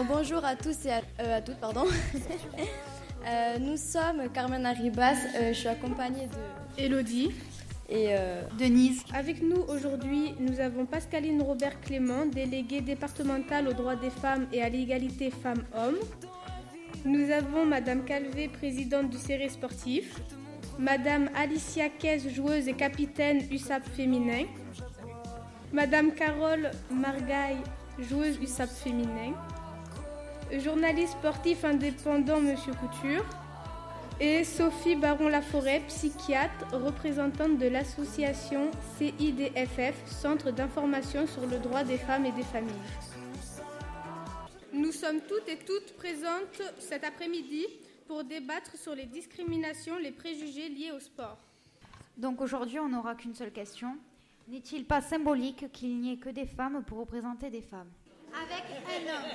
Alors 0.00 0.16
bonjour 0.16 0.42
à 0.46 0.56
tous 0.56 0.86
et 0.86 0.92
à, 0.92 1.02
euh, 1.20 1.40
toutes, 1.44 1.58
pardon. 1.58 1.84
Euh, 3.28 3.58
nous 3.58 3.76
sommes 3.76 4.30
Carmen 4.32 4.64
Arribas, 4.64 5.12
euh, 5.36 5.52
je 5.52 5.58
suis 5.58 5.68
accompagnée 5.68 6.26
de 6.26 6.82
Elodie 6.82 7.30
et 7.86 8.14
Denise. 8.58 9.04
Avec 9.12 9.42
nous 9.42 9.60
aujourd'hui, 9.68 10.34
nous 10.40 10.58
avons 10.58 10.86
Pascaline 10.86 11.42
Robert 11.42 11.78
Clément, 11.82 12.24
déléguée 12.24 12.80
départementale 12.80 13.68
aux 13.68 13.74
droits 13.74 13.96
des 13.96 14.08
femmes 14.08 14.46
et 14.54 14.62
à 14.62 14.70
l'égalité 14.70 15.30
femmes-hommes. 15.30 15.98
Nous 17.04 17.30
avons 17.30 17.66
Madame 17.66 18.06
Calvé, 18.06 18.48
présidente 18.48 19.10
du 19.10 19.18
série 19.18 19.50
sportif. 19.50 20.18
Madame 20.78 21.28
Alicia 21.36 21.90
Kez, 21.90 22.20
joueuse 22.30 22.68
et 22.68 22.74
capitaine 22.74 23.42
USAP 23.50 23.86
féminin. 23.86 24.46
Madame 25.74 26.12
Carole 26.12 26.70
Margaille, 26.90 27.60
joueuse 27.98 28.38
USAP 28.40 28.70
féminin 28.70 29.34
journaliste 30.58 31.12
sportif 31.12 31.64
indépendant 31.64 32.40
Monsieur 32.40 32.72
Couture, 32.72 33.24
et 34.18 34.44
Sophie 34.44 34.96
Baron-Laforêt, 34.96 35.82
psychiatre, 35.88 36.66
représentante 36.72 37.56
de 37.56 37.68
l'association 37.68 38.70
CIDFF, 38.98 39.94
Centre 40.06 40.50
d'information 40.50 41.26
sur 41.26 41.46
le 41.46 41.58
droit 41.58 41.84
des 41.84 41.96
femmes 41.96 42.26
et 42.26 42.32
des 42.32 42.42
familles. 42.42 42.74
Nous 44.74 44.92
sommes 44.92 45.20
toutes 45.22 45.48
et 45.48 45.56
toutes 45.56 45.94
présentes 45.96 46.62
cet 46.78 47.04
après-midi 47.04 47.66
pour 48.06 48.24
débattre 48.24 48.76
sur 48.76 48.94
les 48.94 49.06
discriminations, 49.06 49.96
les 49.96 50.12
préjugés 50.12 50.68
liés 50.68 50.92
au 50.94 51.00
sport. 51.00 51.38
Donc 52.18 52.42
aujourd'hui, 52.42 52.78
on 52.78 52.88
n'aura 52.88 53.14
qu'une 53.14 53.34
seule 53.34 53.52
question. 53.52 53.96
N'est-il 54.48 54.84
pas 54.84 55.00
symbolique 55.00 55.72
qu'il 55.72 55.98
n'y 55.98 56.12
ait 56.12 56.18
que 56.18 56.28
des 56.28 56.46
femmes 56.46 56.82
pour 56.86 56.98
représenter 56.98 57.48
des 57.48 57.62
femmes? 57.62 57.88
Avec 58.34 58.64
un 58.86 59.14
homme. 59.14 59.30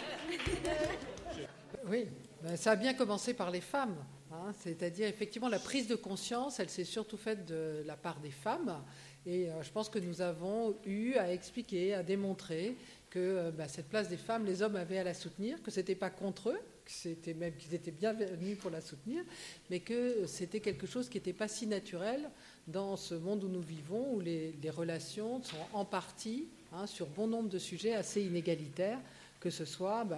Oui, 1.87 2.07
ben, 2.41 2.55
ça 2.57 2.71
a 2.71 2.75
bien 2.75 2.93
commencé 2.93 3.33
par 3.33 3.51
les 3.51 3.61
femmes. 3.61 3.95
Hein. 4.31 4.53
C'est-à-dire, 4.59 5.07
effectivement, 5.07 5.49
la 5.49 5.59
prise 5.59 5.87
de 5.87 5.95
conscience, 5.95 6.59
elle 6.59 6.69
s'est 6.69 6.83
surtout 6.83 7.17
faite 7.17 7.45
de 7.45 7.83
la 7.85 7.95
part 7.95 8.19
des 8.19 8.31
femmes. 8.31 8.81
Et 9.25 9.49
euh, 9.49 9.63
je 9.63 9.71
pense 9.71 9.89
que 9.89 9.99
nous 9.99 10.21
avons 10.21 10.75
eu 10.85 11.15
à 11.15 11.31
expliquer, 11.31 11.93
à 11.93 12.03
démontrer 12.03 12.75
que 13.09 13.19
euh, 13.19 13.51
ben, 13.51 13.67
cette 13.67 13.89
place 13.89 14.09
des 14.09 14.17
femmes, 14.17 14.45
les 14.45 14.61
hommes 14.61 14.75
avaient 14.75 14.99
à 14.99 15.03
la 15.03 15.13
soutenir, 15.13 15.61
que 15.61 15.71
ce 15.71 15.79
n'était 15.79 15.95
pas 15.95 16.09
contre 16.09 16.49
eux, 16.49 16.59
c'était 16.85 17.33
même 17.33 17.55
qu'ils 17.55 17.73
étaient 17.73 17.91
bienvenus 17.91 18.57
pour 18.59 18.69
la 18.69 18.81
soutenir, 18.81 19.23
mais 19.71 19.79
que 19.79 20.27
c'était 20.27 20.59
quelque 20.59 20.85
chose 20.85 21.09
qui 21.09 21.17
n'était 21.17 21.33
pas 21.33 21.47
si 21.47 21.65
naturel 21.65 22.29
dans 22.67 22.95
ce 22.95 23.15
monde 23.15 23.43
où 23.43 23.47
nous 23.47 23.61
vivons, 23.61 24.13
où 24.13 24.19
les 24.19 24.69
relations 24.69 25.41
sont 25.41 25.57
en 25.73 25.83
partie 25.85 26.47
Hein, 26.73 26.87
sur 26.87 27.07
bon 27.07 27.27
nombre 27.27 27.49
de 27.49 27.59
sujets 27.59 27.93
assez 27.93 28.21
inégalitaires, 28.21 28.99
que 29.39 29.49
ce 29.49 29.65
soit 29.65 30.03
bah, 30.03 30.17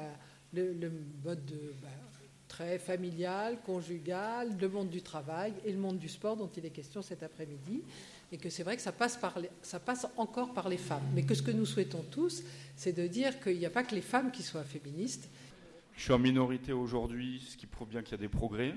le, 0.54 0.92
mode 1.24 1.46
de, 1.46 1.74
bah, 1.82 1.90
très 2.48 2.80
familial, 2.80 3.58
conjugal, 3.66 4.56
le 4.60 4.70
monde 4.70 4.90
du 4.90 5.02
travail 5.02 5.54
et 5.66 5.72
le 5.72 5.78
monde 5.78 6.00
du 6.00 6.10
sport 6.10 6.36
dont 6.36 6.50
il 6.58 6.66
est 6.66 6.72
question 6.72 7.02
cet 7.02 7.24
après-midi. 7.24 7.84
Et 8.32 8.38
que 8.38 8.50
c'est 8.50 8.64
vrai 8.64 8.76
que 8.76 8.82
ça 8.82 8.92
passe, 8.92 9.16
par 9.16 9.38
ça 9.62 9.80
passe 9.80 10.06
encore 10.18 10.54
par 10.54 10.68
les 10.68 10.78
femmes. 10.78 11.04
Mais 11.14 11.24
que 11.24 11.34
ce 11.34 11.42
que 11.42 11.52
nous 11.52 11.66
souhaitons 11.66 12.04
tous, 12.12 12.44
c'est 12.76 12.92
de 12.92 13.08
dire 13.08 13.40
qu'il 13.40 13.58
n'y 13.58 13.66
a 13.66 13.70
pas 13.70 13.84
que 13.84 13.96
les 13.96 14.02
femmes 14.02 14.32
qui 14.32 14.44
soient 14.44 14.64
féministes. 14.64 15.30
Je 15.96 16.04
suis 16.04 16.14
en 16.14 16.20
minorité 16.20 16.74
aujourd'hui, 16.74 17.42
ce 17.50 17.56
qui 17.56 17.68
prouve 17.68 17.88
bien 17.88 18.02
qu'il 18.02 18.12
y 18.12 18.16
a 18.16 18.18
des 18.18 18.28
progrès. 18.28 18.76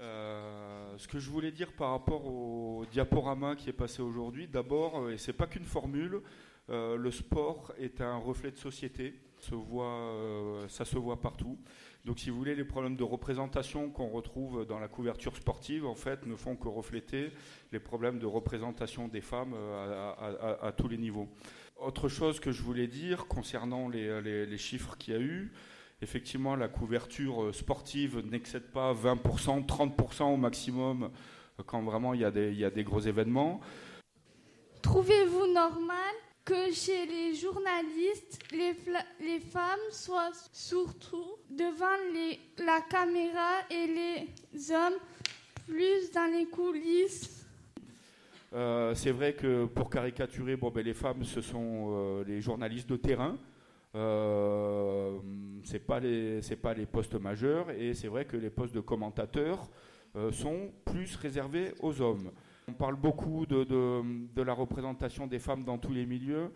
Euh, 0.00 0.94
ce 0.98 1.08
que 1.08 1.18
je 1.18 1.30
voulais 1.30 1.52
dire 1.52 1.72
par 1.72 1.90
rapport 1.90 2.26
au 2.26 2.84
diaporama 2.92 3.56
qui 3.56 3.70
est 3.70 3.74
passé 3.74 4.02
aujourd'hui, 4.02 4.48
d'abord, 4.48 4.98
euh, 4.98 5.12
et 5.12 5.18
c'est 5.18 5.32
pas 5.32 5.46
qu'une 5.46 5.64
formule, 5.64 6.20
euh, 6.70 6.96
le 6.96 7.10
sport 7.10 7.72
est 7.78 8.00
un 8.00 8.16
reflet 8.16 8.50
de 8.50 8.56
société, 8.56 9.14
euh, 9.52 10.68
ça 10.68 10.84
se 10.84 10.96
voit 10.96 11.20
partout. 11.20 11.58
Donc, 12.06 12.18
si 12.18 12.30
vous 12.30 12.36
voulez, 12.36 12.54
les 12.54 12.64
problèmes 12.64 12.96
de 12.96 13.02
représentation 13.02 13.90
qu'on 13.90 14.08
retrouve 14.08 14.66
dans 14.66 14.78
la 14.78 14.88
couverture 14.88 15.36
sportive, 15.36 15.84
en 15.86 15.94
fait, 15.94 16.26
ne 16.26 16.36
font 16.36 16.56
que 16.56 16.68
refléter 16.68 17.32
les 17.72 17.80
problèmes 17.80 18.18
de 18.18 18.26
représentation 18.26 19.08
des 19.08 19.20
femmes 19.20 19.54
euh, 19.54 20.12
à, 20.60 20.72
tous 20.72 20.88
les 20.88 20.96
niveaux. 20.96 21.28
Autre 21.76 22.08
chose 22.08 22.40
que 22.40 22.52
je 22.52 22.62
voulais 22.62 22.86
dire 22.86 23.26
concernant 23.26 23.88
les, 23.88 24.58
chiffres 24.58 24.96
qu'il 24.96 25.14
y 25.14 25.16
a 25.16 25.20
eu, 25.20 25.52
effectivement, 26.00 26.56
la 26.56 26.68
couverture 26.68 27.54
sportive 27.54 28.22
n'excède 28.30 28.70
pas 28.70 28.94
20%, 28.94 29.66
30% 29.66 30.22
au 30.22 30.36
maximum 30.36 31.10
quand 31.66 31.82
vraiment 31.82 32.14
il 32.14 32.20
y 32.20 32.24
a 32.64 32.70
des 32.70 32.84
gros 32.84 33.00
événements. 33.00 33.60
Trouvez-vous 34.82 35.52
normal 35.52 36.14
que 36.44 36.72
chez 36.72 37.06
les 37.06 37.34
journalistes, 37.34 38.38
les, 38.52 39.40
femmes 39.40 39.78
soient 39.90 40.32
surtout 40.52 41.36
devant 41.50 41.96
la 42.58 42.80
caméra 42.82 43.60
et 43.70 43.86
les 43.86 44.70
hommes 44.70 44.98
plus 45.66 46.12
dans 46.12 46.30
les 46.30 46.46
coulisses. 46.46 47.46
Euh, 48.52 48.94
c'est 48.94 49.10
vrai 49.10 49.32
que 49.32 49.64
pour 49.64 49.90
caricaturer, 49.90 50.56
bon, 50.56 50.70
ben, 50.70 50.84
les 50.84 50.94
femmes, 50.94 51.24
ce 51.24 51.40
sont 51.40 51.88
euh, 51.90 52.24
les 52.24 52.40
journalistes 52.40 52.88
de 52.88 52.96
terrain. 52.96 53.36
Euh, 53.96 55.18
c'est 55.62 55.86
pas 55.86 56.00
les 56.00 56.42
c'est 56.42 56.56
pas 56.56 56.74
les 56.74 56.84
postes 56.84 57.14
majeurs 57.14 57.70
et 57.70 57.94
c'est 57.94 58.08
vrai 58.08 58.24
que 58.24 58.36
les 58.36 58.50
postes 58.50 58.74
de 58.74 58.80
commentateurs 58.80 59.68
euh, 60.16 60.32
sont 60.32 60.72
plus 60.84 61.14
réservés 61.16 61.72
aux 61.80 62.00
hommes. 62.00 62.30
On 62.66 62.72
parle 62.72 62.96
beaucoup 62.96 63.46
de, 63.46 64.42
la 64.42 64.54
représentation 64.54 65.26
des 65.26 65.38
femmes 65.38 65.64
dans 65.64 65.78
tous 65.78 65.92
les 65.92 66.06
milieux. 66.06 66.50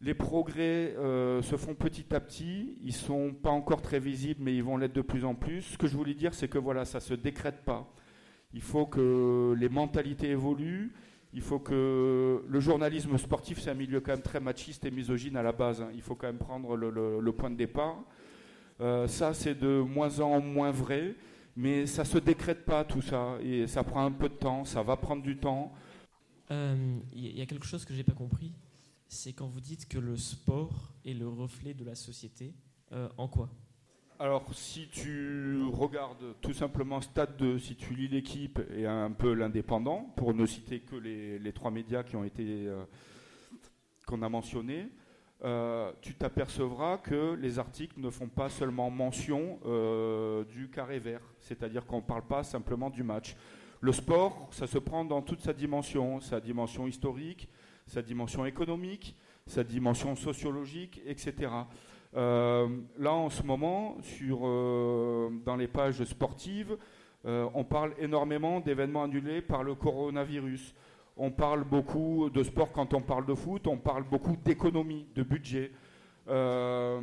Les 0.00 0.14
progrès 0.14 0.94
euh, 0.96 1.42
se 1.42 1.56
font 1.56 1.74
petit 1.74 2.14
à 2.14 2.20
petit. 2.20 2.78
Ils 2.82 2.94
sont 2.94 3.34
pas 3.34 3.50
encore 3.50 3.82
très 3.82 3.98
visibles, 3.98 4.40
mais 4.42 4.54
ils 4.54 4.62
vont 4.62 4.76
l'être 4.76 4.94
de 4.94 5.02
plus 5.02 5.24
en 5.24 5.34
plus. 5.34 5.62
Ce 5.62 5.78
que 5.78 5.86
je 5.86 5.96
voulais 5.96 6.14
dire, 6.14 6.32
c'est 6.32 6.48
que 6.48 6.58
voilà, 6.58 6.84
ça 6.84 6.98
ne 6.98 7.02
se 7.02 7.14
décrète 7.14 7.64
pas. 7.64 7.92
Il 8.54 8.62
faut 8.62 8.86
que 8.86 9.54
les 9.58 9.68
mentalités 9.68 10.30
évoluent. 10.30 10.92
Il 11.32 11.42
faut 11.42 11.58
que 11.58 12.42
le 12.48 12.60
journalisme 12.60 13.16
sportif, 13.18 13.60
c'est 13.60 13.70
un 13.70 13.74
milieu 13.74 14.00
quand 14.00 14.12
même 14.12 14.22
très 14.22 14.40
machiste 14.40 14.84
et 14.84 14.90
misogyne 14.90 15.36
à 15.36 15.42
la 15.42 15.52
base. 15.52 15.82
Hein. 15.82 15.90
Il 15.94 16.02
faut 16.02 16.14
quand 16.14 16.26
même 16.26 16.38
prendre 16.38 16.76
le, 16.76 17.32
point 17.32 17.50
de 17.50 17.56
départ. 17.56 18.02
Euh, 18.80 19.06
ça, 19.06 19.34
c'est 19.34 19.54
de 19.54 19.80
moins 19.80 20.20
en 20.20 20.40
moins 20.40 20.70
vrai. 20.70 21.14
Mais 21.56 21.86
ça 21.86 22.04
se 22.04 22.18
décrète 22.18 22.64
pas 22.64 22.84
tout 22.84 23.02
ça, 23.02 23.38
et 23.42 23.66
ça 23.66 23.82
prend 23.82 24.04
un 24.04 24.12
peu 24.12 24.28
de 24.28 24.34
temps, 24.34 24.64
ça 24.64 24.82
va 24.82 24.96
prendre 24.96 25.22
du 25.22 25.36
temps. 25.36 25.72
Il 26.50 26.56
euh, 26.56 26.98
y 27.12 27.40
a 27.40 27.46
quelque 27.46 27.66
chose 27.66 27.84
que 27.84 27.92
je 27.92 27.98
n'ai 27.98 28.04
pas 28.04 28.14
compris, 28.14 28.52
c'est 29.08 29.32
quand 29.32 29.46
vous 29.46 29.60
dites 29.60 29.88
que 29.88 29.98
le 29.98 30.16
sport 30.16 30.92
est 31.04 31.14
le 31.14 31.28
reflet 31.28 31.74
de 31.74 31.84
la 31.84 31.94
société, 31.94 32.54
euh, 32.92 33.08
en 33.18 33.28
quoi? 33.28 33.50
Alors, 34.20 34.44
si 34.52 34.88
tu 34.88 35.62
regardes 35.72 36.34
tout 36.42 36.52
simplement 36.52 37.00
Stade 37.00 37.38
2, 37.38 37.58
si 37.58 37.74
tu 37.74 37.94
lis 37.94 38.06
l'équipe 38.06 38.60
et 38.76 38.86
un 38.86 39.10
peu 39.10 39.32
l'indépendant, 39.32 40.12
pour 40.16 40.34
ne 40.34 40.44
citer 40.44 40.80
que 40.80 40.94
les, 40.94 41.52
trois 41.54 41.70
médias 41.70 42.02
qui 42.02 42.16
ont 42.16 42.24
été 42.24 42.66
euh, 42.66 42.84
qu'on 44.06 44.20
a 44.20 44.28
mentionnés, 44.28 44.88
euh, 45.42 45.90
tu 46.02 46.14
t'apercevras 46.14 46.98
que 46.98 47.34
les 47.34 47.58
articles 47.58 47.98
ne 47.98 48.10
font 48.10 48.28
pas 48.28 48.50
seulement 48.50 48.90
mention 48.90 49.58
euh, 49.64 50.44
du 50.44 50.68
carré 50.68 50.98
vert, 50.98 51.22
c'est-à-dire 51.38 51.86
qu'on 51.86 51.96
ne 51.96 52.02
parle 52.02 52.26
pas 52.26 52.42
simplement 52.42 52.90
du 52.90 53.02
match. 53.02 53.36
Le 53.80 53.92
sport, 53.92 54.48
ça 54.50 54.66
se 54.66 54.76
prend 54.76 55.02
dans 55.02 55.22
toute 55.22 55.40
sa 55.40 55.54
dimension, 55.54 56.20
sa 56.20 56.40
dimension 56.40 56.86
historique, 56.86 57.48
sa 57.86 58.02
dimension 58.02 58.44
économique, 58.44 59.16
sa 59.46 59.64
dimension 59.64 60.14
sociologique, 60.14 61.00
etc. 61.06 61.50
Euh, 62.14 62.68
là, 62.98 63.12
en 63.14 63.30
ce 63.30 63.42
moment, 63.42 63.96
dans 64.26 65.56
les 65.56 65.68
pages 65.68 66.04
sportives, 66.04 66.76
on 67.24 67.64
parle 67.64 67.94
énormément 67.98 68.60
d'événements 68.60 69.04
annulés 69.04 69.40
par 69.40 69.62
le 69.62 69.74
coronavirus 69.74 70.74
on 71.22 71.30
parle 71.30 71.64
beaucoup 71.64 72.30
de 72.30 72.42
sport 72.42 72.72
quand 72.72 72.94
on 72.94 73.02
parle 73.02 73.26
de 73.26 73.34
foot, 73.34 73.66
on 73.66 73.76
parle 73.76 74.04
beaucoup 74.04 74.36
d'économie, 74.42 75.06
de 75.14 75.22
budget. 75.22 75.70
Euh, 76.28 77.02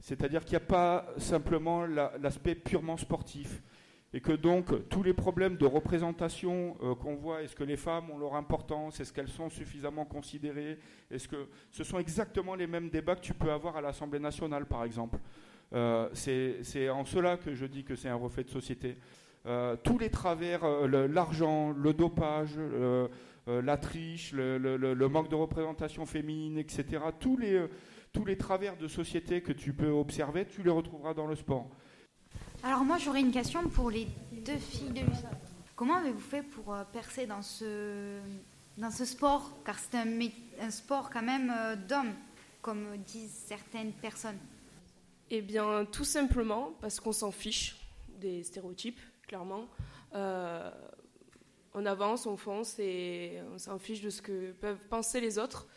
c'est-à-dire 0.00 0.44
qu'il 0.44 0.58
n'y 0.58 0.64
a 0.64 0.66
pas 0.66 1.06
simplement 1.16 1.86
l'aspect 1.86 2.56
purement 2.56 2.96
sportif. 2.96 3.62
Et 4.12 4.20
que 4.20 4.32
donc 4.32 4.88
tous 4.88 5.04
les 5.04 5.12
problèmes 5.12 5.56
de 5.56 5.66
représentation 5.66 6.76
euh, 6.82 6.96
qu'on 6.96 7.14
voit, 7.14 7.42
est-ce 7.42 7.54
que 7.54 7.62
les 7.62 7.76
femmes 7.76 8.10
ont 8.10 8.18
leur 8.18 8.34
importance, 8.34 8.98
est-ce 8.98 9.12
qu'elles 9.12 9.28
sont 9.28 9.48
suffisamment 9.48 10.06
considérées, 10.06 10.78
est-ce 11.10 11.28
que 11.28 11.48
ce 11.70 11.84
sont 11.84 12.00
exactement 12.00 12.56
les 12.56 12.66
mêmes 12.66 12.88
débats 12.88 13.14
que 13.14 13.20
tu 13.20 13.34
peux 13.34 13.52
avoir 13.52 13.76
à 13.76 13.80
l'Assemblée 13.80 14.20
nationale, 14.20 14.66
par 14.66 14.82
exemple. 14.82 15.18
Euh, 15.72 16.08
c'est 16.14 16.88
en 16.88 17.04
cela 17.04 17.36
que 17.36 17.54
je 17.54 17.66
dis 17.66 17.84
que 17.84 17.94
c'est 17.94 18.08
un 18.08 18.16
reflet 18.16 18.42
de 18.42 18.50
société. 18.50 18.96
tous 19.84 19.98
les 19.98 20.10
travers, 20.10 20.66
l'argent, 20.88 21.70
le, 21.70 21.92
dopage, 21.92 22.58
euh, 23.48 23.62
la 23.62 23.76
triche, 23.76 24.32
le, 24.32 25.08
manque 25.08 25.28
de 25.28 25.34
représentation 25.34 26.06
féminine, 26.06 26.58
etc. 26.58 27.02
Tous 27.20 27.36
les, 27.36 27.54
euh, 27.54 27.70
tous 28.12 28.24
les 28.24 28.36
travers 28.36 28.76
de 28.76 28.88
société 28.88 29.40
que 29.42 29.52
tu 29.52 29.72
peux 29.72 29.90
observer, 29.90 30.46
tu 30.46 30.62
les 30.62 30.70
retrouveras 30.70 31.14
dans 31.14 31.26
le 31.26 31.36
sport. 31.36 31.68
Alors 32.62 32.84
moi 32.84 32.98
j'aurais 32.98 33.20
une 33.20 33.30
question 33.30 33.68
pour 33.68 33.90
les 33.90 34.08
deux 34.32 34.56
filles 34.56 34.90
de 34.90 35.00
l'USA. 35.00 35.30
Comment 35.76 35.96
avez-vous 35.96 36.18
fait 36.18 36.42
pour 36.42 36.74
euh, 36.74 36.82
percer 36.92 37.26
dans 37.26 37.42
ce, 37.42 38.18
dans 38.78 38.90
ce 38.90 39.04
sport? 39.04 39.56
Car 39.64 39.78
c'est 39.78 39.96
un, 39.96 40.20
un, 40.60 40.70
sport 40.70 41.10
quand 41.10 41.22
même 41.22 41.52
d'hommes, 41.88 42.14
comme 42.62 42.96
disent 43.06 43.44
certaines 43.46 43.92
personnes. 43.92 44.38
Eh 45.30 45.42
bien, 45.42 45.84
tout 45.84 46.04
simplement 46.04 46.72
parce 46.80 46.98
qu'on 46.98 47.12
s'en 47.12 47.30
fiche 47.30 47.76
des 48.20 48.42
stéréotypes, 48.42 49.00
clairement. 49.26 49.66
Euh, 50.14 50.70
on 51.76 51.84
avance, 51.84 52.26
on 52.26 52.36
fonce 52.36 52.78
et 52.78 53.38
on 53.54 53.58
s'en 53.58 53.78
fiche 53.78 54.00
de 54.00 54.10
ce 54.10 54.22
que 54.22 54.52
peuvent 54.52 54.84
penser 54.88 55.20
les 55.20 55.38
autres. 55.38 55.68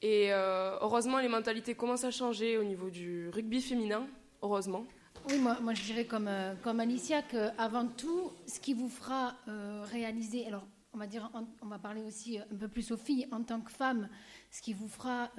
Et 0.00 0.32
euh, 0.32 0.78
heureusement, 0.80 1.18
les 1.18 1.28
mentalités 1.28 1.74
commencent 1.74 2.04
à 2.04 2.12
changer 2.12 2.56
au 2.56 2.62
niveau 2.62 2.88
du 2.88 3.28
rugby 3.30 3.60
féminin, 3.60 4.06
heureusement. 4.42 4.86
Oui, 5.28 5.38
moi, 5.38 5.58
moi 5.60 5.74
je 5.74 5.82
dirais 5.82 6.06
comme, 6.06 6.28
euh, 6.28 6.54
comme 6.62 6.78
Alicia 6.78 7.22
qu'avant 7.22 7.86
tout, 7.88 8.30
ce 8.46 8.60
qui 8.60 8.74
vous 8.74 8.88
fera 8.88 9.34
réaliser, 9.90 10.46
alors 10.46 10.64
on 10.94 10.98
va 10.98 11.08
dire, 11.08 11.30
on 11.62 11.66
va 11.66 11.78
parler 11.78 12.02
aussi 12.02 12.38
un 12.38 12.56
peu 12.56 12.68
plus 12.68 12.90
aux 12.92 12.96
filles 12.96 13.26
en 13.32 13.42
tant 13.42 13.60
que 13.60 13.70
femmes, 13.70 14.08
ce 14.50 14.62
qui 14.62 14.72
vous 14.72 14.88
fera 14.88 15.30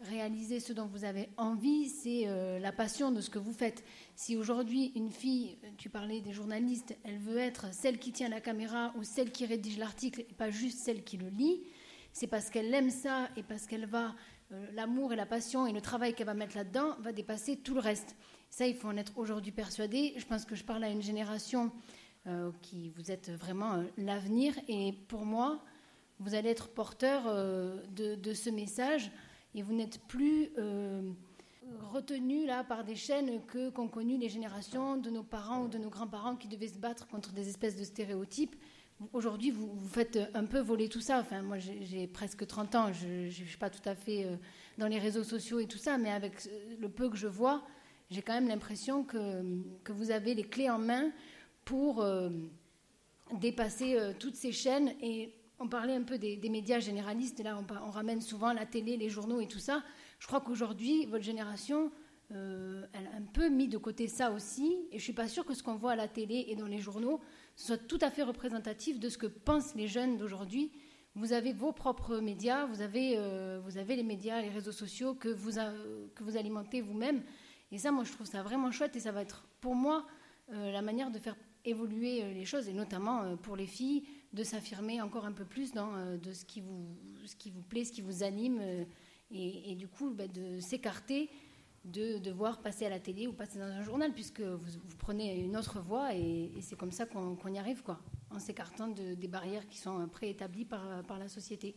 réaliser 0.00 0.60
ce 0.60 0.72
dont 0.72 0.86
vous 0.86 1.04
avez 1.04 1.28
envie, 1.36 1.88
c'est 1.88 2.24
euh, 2.26 2.58
la 2.58 2.72
passion 2.72 3.10
de 3.10 3.20
ce 3.20 3.30
que 3.30 3.38
vous 3.38 3.52
faites. 3.52 3.84
Si 4.16 4.36
aujourd'hui 4.36 4.92
une 4.96 5.10
fille, 5.10 5.56
tu 5.78 5.88
parlais 5.88 6.20
des 6.20 6.32
journalistes, 6.32 6.96
elle 7.04 7.18
veut 7.18 7.38
être 7.38 7.72
celle 7.72 7.98
qui 7.98 8.12
tient 8.12 8.28
la 8.28 8.40
caméra 8.40 8.92
ou 8.96 9.02
celle 9.02 9.30
qui 9.30 9.46
rédige 9.46 9.78
l'article 9.78 10.22
et 10.22 10.34
pas 10.34 10.50
juste 10.50 10.78
celle 10.78 11.04
qui 11.04 11.16
le 11.16 11.28
lit, 11.28 11.62
c'est 12.12 12.26
parce 12.26 12.50
qu'elle 12.50 12.72
aime 12.74 12.90
ça 12.90 13.28
et 13.36 13.42
parce 13.42 13.66
qu'elle 13.66 13.86
va, 13.86 14.14
euh, 14.52 14.66
l'amour 14.74 15.12
et 15.12 15.16
la 15.16 15.26
passion 15.26 15.66
et 15.66 15.72
le 15.72 15.80
travail 15.80 16.14
qu'elle 16.14 16.26
va 16.26 16.34
mettre 16.34 16.56
là-dedans 16.56 16.96
va 17.00 17.12
dépasser 17.12 17.56
tout 17.56 17.74
le 17.74 17.80
reste. 17.80 18.16
Ça, 18.50 18.66
il 18.66 18.74
faut 18.74 18.88
en 18.88 18.96
être 18.96 19.12
aujourd'hui 19.16 19.52
persuadé. 19.52 20.14
Je 20.16 20.26
pense 20.26 20.44
que 20.44 20.54
je 20.54 20.64
parle 20.64 20.84
à 20.84 20.88
une 20.88 21.02
génération 21.02 21.72
euh, 22.26 22.50
qui 22.62 22.90
vous 22.90 23.10
êtes 23.10 23.30
vraiment 23.30 23.82
l'avenir 23.96 24.54
et 24.68 24.92
pour 25.08 25.24
moi, 25.24 25.62
vous 26.20 26.34
allez 26.34 26.50
être 26.50 26.68
porteur 26.68 27.24
de, 27.24 28.14
de 28.14 28.34
ce 28.34 28.48
message 28.48 29.10
et 29.54 29.62
vous 29.62 29.72
n'êtes 29.72 30.00
plus 30.06 30.50
euh, 30.58 31.00
retenu 31.92 32.46
là 32.46 32.64
par 32.64 32.84
des 32.84 32.96
chaînes 32.96 33.40
que 33.46 33.70
qu'ont 33.70 33.88
connues 33.88 34.18
les 34.18 34.28
générations 34.28 34.96
de 34.96 35.10
nos 35.10 35.22
parents 35.22 35.62
ou 35.62 35.68
de 35.68 35.78
nos 35.78 35.90
grands-parents 35.90 36.36
qui 36.36 36.48
devaient 36.48 36.68
se 36.68 36.78
battre 36.78 37.06
contre 37.06 37.32
des 37.32 37.48
espèces 37.48 37.76
de 37.76 37.84
stéréotypes. 37.84 38.56
Aujourd'hui, 39.12 39.50
vous, 39.50 39.76
faites 39.88 40.18
un 40.34 40.44
peu 40.44 40.60
voler 40.60 40.88
tout 40.88 41.00
ça. 41.00 41.18
Enfin, 41.18 41.42
moi, 41.42 41.58
j'ai 41.58 42.06
presque 42.06 42.46
30 42.46 42.74
ans, 42.74 42.92
je 42.92 43.26
ne 43.26 43.30
suis 43.30 43.58
pas 43.58 43.70
tout 43.70 43.86
à 43.88 43.94
fait 43.94 44.24
euh, 44.24 44.36
dans 44.78 44.86
les 44.86 44.98
réseaux 44.98 45.24
sociaux 45.24 45.58
et 45.58 45.66
tout 45.66 45.78
ça, 45.78 45.98
mais 45.98 46.10
avec 46.10 46.48
le 46.78 46.88
peu 46.88 47.10
que 47.10 47.16
je 47.16 47.26
vois, 47.26 47.62
j'ai 48.10 48.22
quand 48.22 48.34
même 48.34 48.48
l'impression 48.48 49.02
que, 49.02 49.62
que, 49.82 49.92
vous 49.92 50.10
avez 50.10 50.34
les 50.34 50.44
clés 50.44 50.70
en 50.70 50.78
main 50.78 51.10
pour 51.64 52.02
euh, 52.02 52.30
dépasser 53.40 53.98
toutes 54.18 54.36
ces 54.36 54.52
chaînes 54.52 54.92
et 55.00 55.32
on 55.58 55.68
parlait 55.68 55.94
un 55.94 56.02
peu 56.02 56.18
des, 56.18 56.38
médias 56.48 56.80
généralistes, 56.80 57.40
là 57.42 57.58
on, 57.58 57.90
ramène 57.90 58.20
souvent 58.20 58.52
la 58.52 58.66
télé, 58.66 58.96
les 58.96 59.08
journaux 59.08 59.40
et 59.40 59.46
tout 59.46 59.58
ça. 59.58 59.82
Je 60.18 60.26
crois 60.26 60.40
qu'aujourd'hui, 60.40 61.06
votre 61.06 61.24
génération, 61.24 61.92
euh, 62.32 62.86
elle 62.92 63.06
a 63.06 63.16
un 63.16 63.22
peu 63.32 63.48
mis 63.48 63.68
de 63.68 63.78
côté 63.78 64.08
ça 64.08 64.32
aussi, 64.32 64.74
et 64.90 64.92
je 64.92 64.96
ne 64.96 65.00
suis 65.00 65.12
pas 65.12 65.28
sûre 65.28 65.44
que 65.44 65.54
ce 65.54 65.62
qu'on 65.62 65.76
voit 65.76 65.92
à 65.92 65.96
la 65.96 66.08
télé 66.08 66.46
et 66.48 66.56
dans 66.56 66.66
les 66.66 66.78
journaux 66.78 67.20
soit 67.56 67.78
tout 67.78 67.98
à 68.00 68.10
fait 68.10 68.22
représentatif 68.22 68.98
de 68.98 69.08
ce 69.08 69.18
que 69.18 69.26
pensent 69.26 69.74
les 69.74 69.86
jeunes 69.86 70.16
d'aujourd'hui. 70.16 70.72
Vous 71.14 71.32
avez 71.32 71.52
vos 71.52 71.72
propres 71.72 72.18
médias, 72.18 72.66
vous 72.66 72.80
avez, 72.80 73.14
euh, 73.16 73.60
les 73.88 74.02
médias, 74.02 74.42
les 74.42 74.48
réseaux 74.48 74.72
sociaux 74.72 75.14
que 75.14 75.28
vous, 75.28 75.52
que 75.52 76.24
vous 76.24 76.36
alimentez 76.36 76.80
vous-même. 76.80 77.22
Et 77.70 77.78
ça, 77.78 77.92
moi, 77.92 78.02
je 78.02 78.10
trouve 78.10 78.26
ça 78.26 78.42
vraiment 78.42 78.72
chouette, 78.72 78.96
et 78.96 79.00
ça 79.00 79.12
va 79.12 79.22
être 79.22 79.46
pour 79.60 79.76
moi 79.76 80.04
euh, 80.52 80.72
la 80.72 80.82
manière 80.82 81.12
de 81.12 81.18
faire 81.20 81.36
évoluer 81.64 82.34
les 82.34 82.44
choses, 82.44 82.68
et 82.68 82.72
notamment 82.72 83.36
pour 83.36 83.56
les 83.56 83.66
filles, 83.66 84.04
de 84.34 84.44
s'affirmer 84.44 85.00
encore 85.00 85.24
un 85.24 85.32
peu 85.32 85.44
plus 85.44 85.72
dans 85.72 85.94
euh, 85.94 86.16
ce 86.32 86.44
qui, 86.44 86.60
vous, 86.60 86.86
ce 87.24 87.36
qui 87.36 87.50
vous 87.50 87.62
plaît, 87.62 87.84
ce 87.84 87.92
qui 87.92 88.02
vous 88.02 88.22
anime, 88.22 88.58
euh, 88.60 88.84
et, 89.30 89.74
du 89.74 89.88
coup 89.88 90.10
bah, 90.10 90.28
de 90.28 90.60
s'écarter 90.60 91.30
de 91.84 92.18
devoir 92.18 92.62
passer 92.62 92.86
à 92.86 92.88
la 92.88 92.98
télé 92.98 93.26
ou 93.26 93.32
passer 93.32 93.58
dans 93.58 93.66
un 93.66 93.82
journal, 93.82 94.12
puisque 94.12 94.40
vous, 94.40 94.96
prenez 94.98 95.38
une 95.38 95.54
autre 95.54 95.80
voie, 95.80 96.14
et, 96.14 96.50
c'est 96.62 96.76
comme 96.76 96.92
ça 96.92 97.04
qu'on 97.04 97.52
y 97.52 97.58
arrive, 97.58 97.82
quoi, 97.82 98.00
en 98.30 98.38
s'écartant 98.38 98.88
de, 98.88 99.14
des 99.14 99.28
barrières 99.28 99.68
qui 99.68 99.76
sont 99.76 100.08
préétablies 100.08 100.64
par, 100.64 101.02
par 101.02 101.18
la 101.18 101.28
société. 101.28 101.74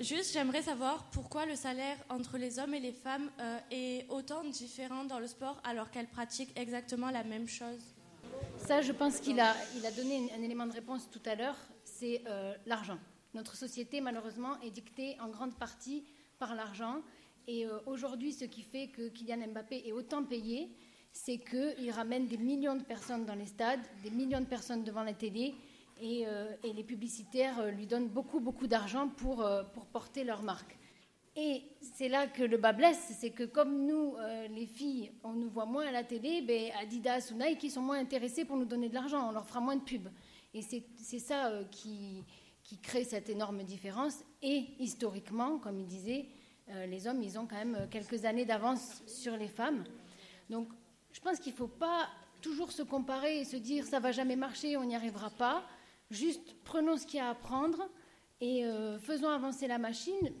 Juste, 0.00 0.32
j'aimerais 0.32 0.62
savoir 0.62 1.10
pourquoi 1.10 1.44
le 1.44 1.56
salaire 1.56 1.96
entre 2.08 2.38
les 2.38 2.60
hommes 2.60 2.72
et 2.72 2.78
les 2.78 2.92
femmes 2.92 3.28
euh, 3.40 3.58
est 3.72 4.06
autant 4.10 4.44
différent 4.44 5.04
dans 5.04 5.18
le 5.18 5.26
sport 5.26 5.60
alors 5.64 5.90
qu'elles 5.90 6.06
pratiquent 6.06 6.56
exactement 6.56 7.10
la 7.10 7.24
même 7.24 7.48
chose? 7.48 7.80
Ça, 8.58 8.80
je 8.80 8.92
pense 8.92 9.18
qu'il 9.18 9.40
a, 9.40 9.56
il 9.76 9.84
a 9.84 9.90
donné 9.90 10.30
un 10.38 10.42
élément 10.42 10.66
de 10.66 10.72
réponse 10.72 11.10
tout 11.10 11.22
à 11.26 11.34
l'heure, 11.34 11.56
c'est 11.82 12.22
euh, 12.28 12.54
l'argent. 12.66 12.98
Notre 13.34 13.56
société, 13.56 14.00
malheureusement, 14.00 14.60
est 14.60 14.70
dictée 14.70 15.16
en 15.20 15.30
grande 15.30 15.58
partie 15.58 16.04
par 16.38 16.54
l'argent. 16.54 17.02
Et 17.48 17.66
euh, 17.66 17.78
aujourd'hui, 17.86 18.32
ce 18.32 18.44
qui 18.44 18.62
fait 18.62 18.88
que 18.88 19.08
Kylian 19.08 19.48
Mbappé 19.48 19.82
est 19.84 19.92
autant 19.92 20.22
payé, 20.22 20.70
c'est 21.12 21.38
qu'il 21.38 21.90
ramène 21.90 22.28
des 22.28 22.38
millions 22.38 22.76
de 22.76 22.84
personnes 22.84 23.24
dans 23.24 23.34
les 23.34 23.46
stades, 23.46 23.80
des 24.04 24.10
millions 24.10 24.40
de 24.40 24.46
personnes 24.46 24.84
devant 24.84 25.02
la 25.02 25.14
télé, 25.14 25.56
euh, 26.02 26.54
et, 26.62 26.72
les 26.72 26.84
publicitaires 26.84 27.60
euh, 27.60 27.70
lui 27.70 27.86
donnent 27.86 28.08
beaucoup, 28.08 28.40
beaucoup 28.40 28.66
d'argent 28.66 29.08
pour, 29.08 29.42
euh, 29.42 29.62
pour 29.62 29.86
porter 29.86 30.24
leur 30.24 30.42
marque. 30.42 30.78
Et 31.36 31.62
c'est 31.80 32.08
là 32.08 32.26
que 32.26 32.42
le 32.42 32.56
bas 32.56 32.72
blesse, 32.72 33.12
c'est 33.18 33.30
que 33.30 33.44
comme 33.44 33.86
nous, 33.86 34.16
les 34.50 34.66
filles, 34.66 35.12
on 35.22 35.34
nous 35.34 35.48
voit 35.48 35.66
moins 35.66 35.86
à 35.86 35.92
la 35.92 36.02
télé, 36.02 36.42
ben 36.42 36.72
Adidas 36.80 37.30
ou 37.32 37.38
Nike, 37.38 37.70
sont 37.70 37.80
moins 37.80 38.00
intéressés 38.00 38.44
pour 38.44 38.56
nous 38.56 38.64
donner 38.64 38.88
de 38.88 38.94
l'argent, 38.94 39.28
on 39.28 39.30
leur 39.30 39.46
fera 39.46 39.60
moins 39.60 39.76
de 39.76 39.82
pubs. 39.82 40.08
Et 40.52 40.62
c'est 40.62 41.18
ça 41.20 41.52
qui, 41.70 42.24
qui, 42.64 42.78
crée 42.78 43.04
cette 43.04 43.28
énorme 43.28 43.62
différence. 43.62 44.24
Et 44.42 44.64
historiquement, 44.80 45.58
comme 45.58 45.78
il 45.78 45.86
disait, 45.86 46.26
les 46.88 47.06
hommes, 47.06 47.22
ils 47.22 47.38
ont 47.38 47.46
quand 47.46 47.64
même 47.64 47.86
quelques 47.88 48.24
années 48.24 48.44
d'avance 48.44 49.04
sur 49.06 49.36
les 49.36 49.46
femmes. 49.46 49.84
Donc 50.50 50.66
je 51.12 51.20
pense 51.20 51.38
qu'il 51.38 51.52
ne 51.52 51.58
faut 51.58 51.68
pas 51.68 52.08
toujours 52.40 52.72
se 52.72 52.82
comparer 52.82 53.40
et 53.40 53.44
se 53.44 53.56
dire 53.56 53.84
ça 53.84 54.00
va 54.00 54.12
jamais 54.12 54.36
marcher, 54.36 54.76
on 54.76 54.84
n'y 54.84 54.96
arrivera 54.96 55.30
pas. 55.30 55.64
Juste 56.10 56.56
prenons 56.64 56.96
ce 56.96 57.06
qu'il 57.06 57.18
y 57.18 57.20
a 57.20 57.28
à 57.28 57.34
prendre 57.34 57.86
et 58.40 58.64
euh, 58.64 58.98
faisons 58.98 59.28
avancer 59.28 59.66
la 59.66 59.78
machine 59.78 60.32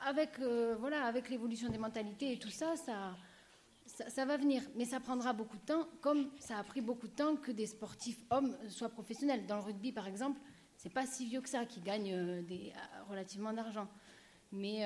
avec, 0.00 0.40
euh, 0.40 0.76
avec 1.04 1.28
l'évolution 1.28 1.68
des 1.68 1.78
mentalités 1.78 2.32
et 2.32 2.38
tout 2.38 2.50
ça, 2.50 2.74
ça, 2.76 4.24
va 4.24 4.36
venir. 4.36 4.62
Mais 4.74 4.84
ça 4.84 4.98
prendra 4.98 5.32
beaucoup 5.32 5.56
de 5.56 5.64
temps, 5.64 5.86
comme 6.00 6.30
ça 6.40 6.58
a 6.58 6.64
pris 6.64 6.80
beaucoup 6.80 7.06
de 7.06 7.12
temps 7.12 7.36
que 7.36 7.52
des 7.52 7.66
sportifs 7.66 8.18
hommes 8.30 8.56
soient 8.68 8.88
professionnels. 8.88 9.46
Dans 9.46 9.56
le 9.56 9.62
rugby, 9.62 9.92
par 9.92 10.08
exemple, 10.08 10.40
c'est 10.76 10.92
pas 10.92 11.06
si 11.06 11.26
vieux 11.26 11.40
que 11.40 11.48
ça 11.48 11.66
qui 11.66 11.80
gagnent 11.80 12.14
euh, 12.14 12.42
des, 12.42 12.72
relativement 13.08 13.52
d'argent. 13.52 13.88
Mais 14.50 14.84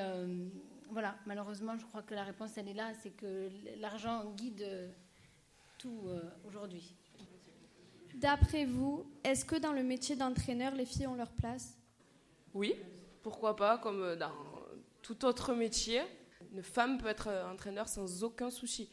voilà, 0.90 1.16
malheureusement, 1.26 1.76
je 1.76 1.84
crois 1.86 2.02
que 2.02 2.14
la 2.14 2.22
réponse, 2.22 2.56
elle 2.56 2.68
est 2.68 2.74
là, 2.74 2.92
c'est 3.02 3.10
que 3.10 3.50
l'argent 3.80 4.30
guide 4.36 4.94
tout 5.76 6.08
aujourd'hui. 6.44 6.94
D'après 8.16 8.64
vous, 8.64 9.04
est-ce 9.22 9.44
que 9.44 9.56
dans 9.56 9.72
le 9.72 9.82
métier 9.82 10.16
d'entraîneur, 10.16 10.74
les 10.74 10.86
filles 10.86 11.06
ont 11.06 11.14
leur 11.14 11.30
place? 11.30 11.76
Oui, 12.54 12.74
pourquoi 13.22 13.54
pas, 13.54 13.76
comme 13.76 14.16
dans 14.16 14.32
tout 15.02 15.24
autre 15.26 15.54
métier. 15.54 16.00
Une 16.52 16.62
femme 16.62 16.96
peut 16.96 17.08
être 17.08 17.28
entraîneur 17.52 17.88
sans 17.88 18.24
aucun 18.24 18.50
souci. 18.50 18.88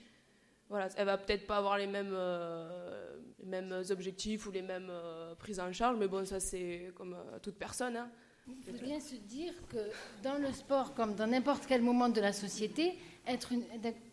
Voilà, 0.70 0.90
elle 0.98 1.06
va 1.06 1.18
peut-être 1.18 1.48
pas 1.48 1.58
avoir 1.58 1.78
les 1.78 1.88
mêmes, 1.88 2.14
euh, 2.14 3.18
mêmes 3.46 3.84
objectifs 3.90 4.46
ou 4.46 4.52
les 4.52 4.62
mêmes 4.62 4.90
euh, 4.90 5.36
prises 5.36 5.60
en 5.60 5.72
charge, 5.72 5.98
mais 5.98 6.08
bon, 6.08 6.26
ça 6.26 6.40
c'est 6.40 6.92
comme 6.96 7.14
euh, 7.14 7.40
toute 7.40 7.56
personne. 7.56 7.96
Hein. 7.96 8.10
Il 8.48 8.74
faut 8.74 8.84
bien 8.84 9.00
se 9.00 9.16
dire 9.16 9.54
que 9.70 9.78
dans 10.22 10.38
le 10.38 10.52
sport, 10.52 10.94
comme 10.94 11.16
dans 11.16 11.28
n'importe 11.28 11.66
quel 11.66 11.82
moment 11.82 12.10
de 12.10 12.20
la 12.20 12.34
société, 12.34 12.98
être 13.26 13.54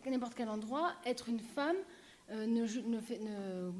n'importe 0.06 0.34
quel 0.36 0.48
endroit, 0.48 0.92
être 1.04 1.28
une 1.28 1.40
femme 1.40 1.76
ne, 2.28 2.62
ne, 2.62 3.00
fait, 3.00 3.18
ne 3.18 3.72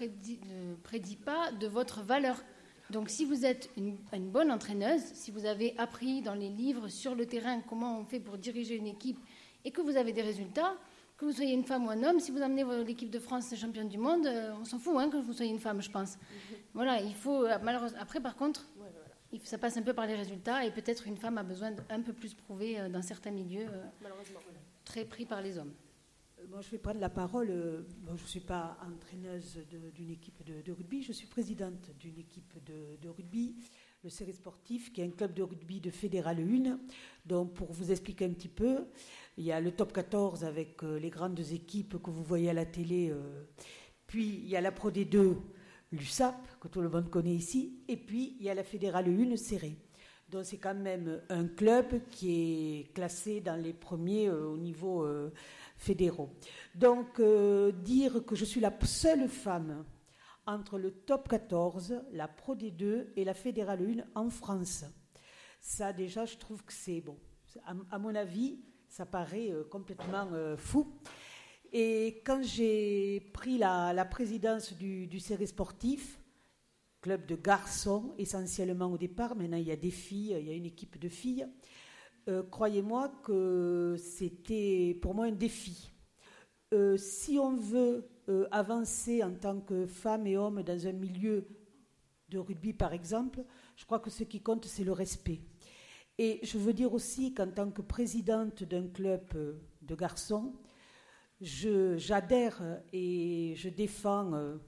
ne 0.00 0.74
prédit 0.82 1.16
pas 1.16 1.52
de 1.52 1.66
votre 1.66 2.02
valeur. 2.02 2.42
Donc 2.90 3.10
si 3.10 3.24
vous 3.24 3.44
êtes 3.44 3.70
une, 3.76 3.96
bonne 4.30 4.50
entraîneuse, 4.50 5.02
si 5.12 5.30
vous 5.30 5.44
avez 5.44 5.74
appris 5.78 6.22
dans 6.22 6.34
les 6.34 6.48
livres 6.48 6.88
sur 6.88 7.14
le 7.14 7.26
terrain 7.26 7.60
comment 7.60 7.98
on 7.98 8.04
fait 8.04 8.20
pour 8.20 8.38
diriger 8.38 8.76
une 8.76 8.86
équipe 8.86 9.18
et 9.64 9.70
que 9.70 9.82
vous 9.82 9.96
avez 9.96 10.12
des 10.12 10.22
résultats, 10.22 10.74
que 11.18 11.24
vous 11.24 11.32
soyez 11.32 11.52
une 11.52 11.64
femme 11.64 11.86
ou 11.86 11.90
un 11.90 12.02
homme, 12.02 12.20
si 12.20 12.30
vous 12.30 12.40
amenez 12.40 12.64
l'équipe 12.84 13.10
de 13.10 13.18
France 13.18 13.54
championne 13.56 13.88
du 13.88 13.98
monde, 13.98 14.26
euh, 14.26 14.54
on 14.58 14.64
s'en 14.64 14.78
fout 14.78 14.94
hein, 14.96 15.10
que 15.10 15.16
vous 15.16 15.32
soyez 15.32 15.50
une 15.50 15.58
femme, 15.58 15.82
je 15.82 15.90
pense. 15.90 16.16
Mhm. 16.16 16.56
Voilà, 16.74 17.00
il 17.00 17.14
faut 17.14 17.44
euh, 17.44 17.58
malheureusement. 17.62 17.98
Après, 18.00 18.20
par 18.20 18.36
contre, 18.36 18.66
ça 19.42 19.58
passe 19.58 19.76
un 19.76 19.82
peu 19.82 19.92
par 19.92 20.06
les 20.06 20.14
résultats 20.14 20.64
et 20.64 20.70
peut-être 20.70 21.06
une 21.06 21.18
femme 21.18 21.36
a 21.36 21.42
besoin 21.42 21.72
d'un 21.72 22.00
peu 22.00 22.12
plus 22.12 22.32
prouver 22.34 22.80
euh, 22.80 22.88
dans 22.88 23.02
certains 23.02 23.32
milieux, 23.32 23.66
très 24.84 25.04
pris 25.04 25.26
par 25.26 25.42
les 25.42 25.58
hommes. 25.58 25.74
Bon, 26.50 26.62
je 26.62 26.70
vais 26.70 26.78
prendre 26.78 26.98
la 26.98 27.10
parole. 27.10 27.50
Euh, 27.50 27.82
je 28.06 28.12
ne 28.12 28.26
suis 28.26 28.40
pas 28.40 28.78
entraîneuse 28.82 29.60
d'une 29.94 30.10
équipe 30.10 30.42
de, 30.44 30.72
rugby, 30.72 31.02
je 31.02 31.12
suis 31.12 31.26
présidente 31.26 31.90
d'une 32.00 32.18
équipe 32.18 32.54
de, 32.64 33.08
rugby, 33.10 33.56
le 34.02 34.08
Série 34.08 34.32
Sportif, 34.32 34.90
qui 34.90 35.02
est 35.02 35.04
un 35.04 35.10
club 35.10 35.34
de 35.34 35.42
rugby 35.42 35.78
de 35.80 35.90
Fédéral 35.90 36.38
1. 36.40 36.78
Donc, 37.26 37.52
pour 37.52 37.70
vous 37.72 37.90
expliquer 37.90 38.24
un 38.24 38.30
petit 38.30 38.48
peu, 38.48 38.86
il 39.36 39.44
y 39.44 39.52
a 39.52 39.60
le 39.60 39.72
top 39.72 39.92
14 39.92 40.42
avec 40.44 40.82
euh, 40.84 40.98
les 40.98 41.10
grandes 41.10 41.38
équipes 41.38 42.02
que 42.02 42.10
vous 42.10 42.24
voyez 42.24 42.48
à 42.48 42.54
la 42.54 42.64
télé. 42.64 43.10
Euh, 43.10 43.44
puis, 44.06 44.26
il 44.26 44.48
y 44.48 44.56
a 44.56 44.62
la 44.62 44.72
Pro 44.72 44.90
D2, 44.90 45.36
l'USAP, 45.92 46.58
que 46.60 46.68
tout 46.68 46.80
le 46.80 46.88
monde 46.88 47.10
connaît 47.10 47.34
ici. 47.34 47.82
Et 47.88 47.98
puis, 47.98 48.36
il 48.40 48.46
y 48.46 48.48
a 48.48 48.54
la 48.54 48.64
Fédérale 48.64 49.08
1 49.08 49.36
serrée. 49.36 49.76
Donc 50.30 50.44
c'est 50.44 50.58
quand 50.58 50.74
même 50.74 51.22
un 51.30 51.46
club 51.46 52.00
qui 52.10 52.80
est 52.80 52.92
classé 52.92 53.40
dans 53.40 53.56
les 53.56 53.72
premiers 53.72 54.30
au 54.30 54.56
niveau 54.56 55.06
fédéraux. 55.76 56.30
Donc 56.74 57.20
dire 57.82 58.24
que 58.26 58.34
je 58.34 58.44
suis 58.44 58.60
la 58.60 58.72
seule 58.84 59.28
femme 59.28 59.84
entre 60.48 60.78
le 60.78 60.90
top 60.90 61.28
14, 61.28 62.02
la 62.12 62.26
Pro 62.26 62.56
D2 62.56 63.08
et 63.16 63.24
la 63.24 63.34
Fédérale 63.34 64.06
1 64.14 64.20
en 64.20 64.30
France. 64.30 64.84
Ça, 65.60 65.92
déjà, 65.92 66.24
je 66.24 66.36
trouve 66.36 66.64
que 66.64 66.72
c'est 66.72 67.02
bon. 67.02 67.18
À, 67.90 67.98
mon 67.98 68.14
avis, 68.14 68.58
ça 68.88 69.04
paraît 69.04 69.50
euh, 69.50 69.64
complètement 69.64 70.26
euh, 70.32 70.56
fou. 70.56 70.90
Et 71.70 72.22
quand 72.24 72.42
j'ai 72.42 73.20
pris 73.34 73.58
la, 73.58 74.06
présidence 74.06 74.72
du, 74.72 75.06
du 75.06 75.20
sportif, 75.20 76.18
club 77.00 77.26
de 77.26 77.36
garçons 77.36 78.14
essentiellement 78.18 78.86
au 78.86 78.98
départ, 78.98 79.36
maintenant 79.36 79.58
il 79.58 79.66
y 79.66 79.72
a 79.72 79.76
des 79.76 79.90
filles, 79.90 80.36
il 80.38 80.46
y 80.46 80.50
a 80.50 80.54
une 80.54 80.66
équipe 80.66 80.98
de 80.98 81.08
filles, 81.08 81.46
euh, 82.28 82.42
croyez-moi 82.42 83.12
que 83.22 83.96
c'était 83.98 84.98
pour 85.00 85.14
moi 85.14 85.26
un 85.26 85.32
défi. 85.32 85.90
si 86.96 87.38
on 87.38 87.56
veut 87.56 88.08
euh, 88.28 88.46
avancer 88.50 89.24
en 89.24 89.32
tant 89.32 89.58
que 89.58 89.86
femme 89.86 90.26
et 90.26 90.36
homme 90.36 90.62
dans 90.62 90.86
un 90.86 90.92
milieu 90.92 91.48
de 92.28 92.38
rugby, 92.38 92.74
par 92.74 92.92
exemple, 92.92 93.42
je 93.74 93.86
crois 93.86 94.00
que 94.00 94.10
ce 94.10 94.22
qui 94.22 94.42
compte, 94.42 94.66
c'est 94.66 94.84
le 94.84 94.92
respect. 94.92 95.40
Et 96.18 96.38
je 96.42 96.58
veux 96.58 96.74
dire 96.74 96.92
aussi 96.92 97.32
qu'en 97.32 97.50
tant 97.50 97.70
que 97.70 97.80
présidente 97.80 98.64
d'un 98.64 98.86
club 98.86 99.22
euh, 99.34 99.54
de 99.80 99.94
garçons, 99.94 100.52
j'adhère 101.40 102.82
et 102.92 103.54
je 103.56 103.70
défends 103.70 104.34
euh, 104.34 104.58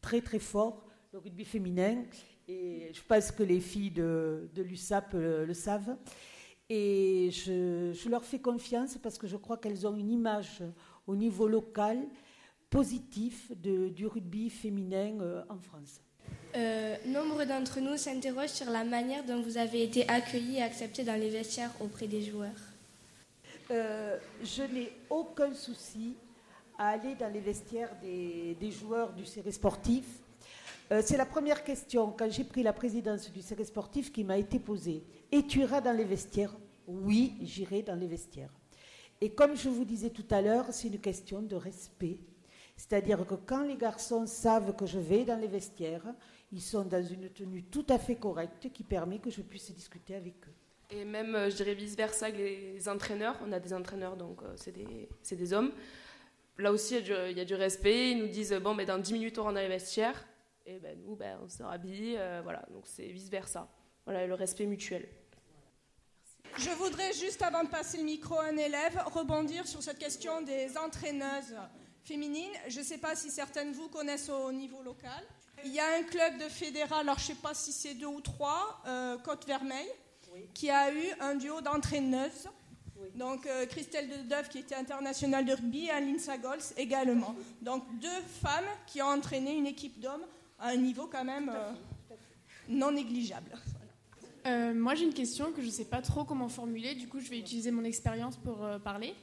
très 0.00 0.20
très 0.20 0.38
fort 0.38 0.83
le 1.14 1.20
rugby 1.20 1.44
féminin. 1.44 2.02
Et 2.48 2.90
je 2.92 3.00
pense 3.06 3.30
que 3.30 3.44
les 3.44 3.60
filles 3.60 3.92
de, 3.92 4.48
l'USAP 4.56 5.12
le, 5.14 5.54
savent. 5.54 5.96
Et 6.68 7.30
je, 7.30 7.92
je, 7.92 8.08
leur 8.08 8.24
fais 8.24 8.40
confiance 8.40 8.98
parce 9.00 9.16
que 9.16 9.28
je 9.28 9.36
crois 9.36 9.56
qu'elles 9.56 9.86
ont 9.86 9.96
une 9.96 10.10
image 10.10 10.62
au 11.06 11.14
niveau 11.14 11.46
local 11.46 11.98
positif 12.68 13.52
de, 13.62 13.90
du 13.90 14.08
rugby 14.08 14.50
féminin 14.50 15.20
euh, 15.20 15.44
en 15.48 15.58
France 15.58 16.00
euh, 16.56 16.96
Nombre 17.06 17.44
d'entre 17.44 17.78
nous 17.80 17.96
s'interrogent 17.96 18.48
sur 18.48 18.70
la 18.70 18.82
manière 18.82 19.24
dont 19.24 19.40
vous 19.40 19.56
avez 19.56 19.84
été 19.84 20.08
accueillis 20.08 20.56
et 20.56 20.62
acceptés 20.62 21.04
dans 21.04 21.20
les 21.20 21.30
vestiaires 21.30 21.70
auprès 21.80 22.08
des 22.08 22.22
joueurs. 22.22 22.50
Euh, 23.70 24.18
je 24.42 24.62
n'ai 24.62 24.90
aucun 25.10 25.54
souci 25.54 26.16
à 26.76 26.88
aller 26.88 27.14
dans 27.14 27.32
les 27.32 27.40
vestiaires 27.40 27.94
des, 28.02 28.56
des 28.58 28.70
joueurs 28.72 29.12
du 29.12 29.24
série 29.24 29.52
sportif. 29.52 30.23
C'est 30.90 31.16
la 31.16 31.26
première 31.26 31.64
question, 31.64 32.12
quand 32.16 32.30
j'ai 32.30 32.44
pris 32.44 32.62
la 32.62 32.72
présidence 32.72 33.30
du 33.32 33.42
série 33.42 33.64
sportif, 33.64 34.12
qui 34.12 34.24
m'a 34.24 34.38
été 34.38 34.58
posée. 34.58 35.02
Et 35.32 35.42
tu 35.46 35.60
iras 35.60 35.80
dans 35.80 35.96
les 35.96 36.04
vestiaires? 36.04 36.54
Oui, 36.86 37.34
j'irai 37.42 37.82
dans 37.82 37.94
les 37.94 38.06
vestiaires. 38.06 38.52
Et 39.20 39.30
comme 39.30 39.56
je 39.56 39.68
vous 39.68 39.84
disais 39.84 40.10
tout 40.10 40.26
à 40.30 40.42
l'heure, 40.42 40.66
c'est 40.70 40.88
une 40.88 41.00
question 41.00 41.42
de 41.42 41.56
respect 41.56 42.18
c'est-à-dire 42.76 43.24
que 43.26 43.34
quand 43.34 43.62
les 43.62 43.76
garçons 43.76 44.26
savent 44.26 44.74
que 44.74 44.86
je 44.86 44.98
vais 44.98 45.24
dans 45.24 45.40
les 45.40 45.46
vestiaires, 45.46 46.04
ils 46.52 46.60
sont 46.60 46.84
dans 46.84 47.02
une 47.02 47.28
tenue 47.30 47.62
tout 47.64 47.86
à 47.88 47.98
fait 47.98 48.16
correcte 48.16 48.70
qui 48.72 48.82
permet 48.82 49.18
que 49.18 49.30
je 49.30 49.42
puisse 49.42 49.72
discuter 49.72 50.14
avec 50.16 50.34
eux. 50.48 50.52
Et 50.96 51.04
même, 51.04 51.34
euh, 51.34 51.50
je 51.50 51.56
dirais 51.56 51.74
vice-versa, 51.74 52.28
les 52.30 52.88
entraîneurs. 52.88 53.36
On 53.46 53.52
a 53.52 53.60
des 53.60 53.72
entraîneurs, 53.72 54.16
donc 54.16 54.42
euh, 54.42 54.54
c'est 54.56 55.36
des, 55.36 55.52
hommes. 55.52 55.72
Là 56.58 56.72
aussi, 56.72 56.96
il 56.96 57.36
y, 57.36 57.40
a 57.40 57.44
du, 57.44 57.54
respect. 57.54 58.10
Ils 58.10 58.18
nous 58.18 58.28
disent, 58.28 58.52
bon, 58.62 58.74
mais 58.74 58.84
dans 58.84 58.98
10 58.98 59.12
minutes, 59.14 59.38
on 59.38 59.44
rentre 59.44 59.54
dans 59.54 59.60
les 59.60 59.68
vestiaires. 59.68 60.24
Et 60.66 60.78
ben, 60.78 60.98
nous, 61.00 61.16
ben, 61.16 61.38
on 61.42 61.48
se 61.48 61.62
rhabille. 61.62 62.16
Euh, 62.16 62.40
voilà, 62.42 62.64
donc 62.70 62.84
c'est 62.86 63.06
vice-versa. 63.06 63.68
Voilà, 64.04 64.26
le 64.26 64.34
respect 64.34 64.66
mutuel. 64.66 65.08
Je 66.56 66.70
voudrais 66.70 67.12
juste, 67.12 67.42
avant 67.42 67.64
de 67.64 67.68
passer 67.68 67.98
le 67.98 68.04
micro 68.04 68.38
à 68.38 68.44
un 68.44 68.56
élève, 68.56 69.02
rebondir 69.06 69.66
sur 69.66 69.82
cette 69.82 69.98
question 69.98 70.42
des 70.42 70.76
entraîneuses 70.78 71.56
féminine. 72.04 72.50
Je 72.68 72.80
ne 72.80 72.84
sais 72.84 72.98
pas 72.98 73.16
si 73.16 73.30
certaines 73.30 73.72
de 73.72 73.76
vous 73.76 73.88
connaissent 73.88 74.28
au 74.28 74.52
niveau 74.52 74.82
local. 74.82 75.22
Il 75.64 75.72
y 75.72 75.80
a 75.80 75.96
un 75.98 76.02
club 76.02 76.38
de 76.38 76.48
fédéral, 76.48 77.00
alors 77.00 77.18
je 77.18 77.30
ne 77.30 77.36
sais 77.36 77.42
pas 77.42 77.54
si 77.54 77.72
c'est 77.72 77.94
deux 77.94 78.06
ou 78.06 78.20
trois, 78.20 78.82
euh, 78.86 79.16
Côte 79.18 79.46
Vermeille, 79.46 79.90
qui 80.52 80.70
a 80.70 80.92
eu 80.92 81.06
un 81.20 81.34
duo 81.36 81.60
d'entraîneuses. 81.60 82.48
Donc 83.14 83.46
euh, 83.46 83.66
Christelle 83.66 84.08
Dedeuf 84.08 84.48
qui 84.48 84.58
était 84.58 84.74
internationale 84.74 85.44
de 85.44 85.52
rugby 85.52 85.86
et 85.86 85.90
Aline 85.90 86.18
Sagols 86.18 86.60
également. 86.76 87.34
Donc 87.62 87.84
deux 88.00 88.22
femmes 88.42 88.64
qui 88.86 89.02
ont 89.02 89.06
entraîné 89.06 89.54
une 89.54 89.66
équipe 89.66 90.00
d'hommes 90.00 90.24
à 90.58 90.68
un 90.68 90.76
niveau 90.76 91.06
quand 91.06 91.24
même 91.24 91.50
euh, 91.54 91.72
non 92.68 92.92
négligeable. 92.92 93.50
moi 94.74 94.94
j'ai 94.94 95.04
une 95.04 95.14
question 95.14 95.52
que 95.52 95.60
je 95.60 95.66
ne 95.66 95.72
sais 95.72 95.84
pas 95.84 96.02
trop 96.02 96.24
comment 96.24 96.48
formuler, 96.48 96.94
du 96.94 97.08
coup 97.08 97.20
je 97.20 97.28
vais 97.30 97.38
utiliser 97.38 97.70
mon 97.70 97.84
expérience 97.84 98.36
pour 98.36 98.66
parler. 98.82 99.14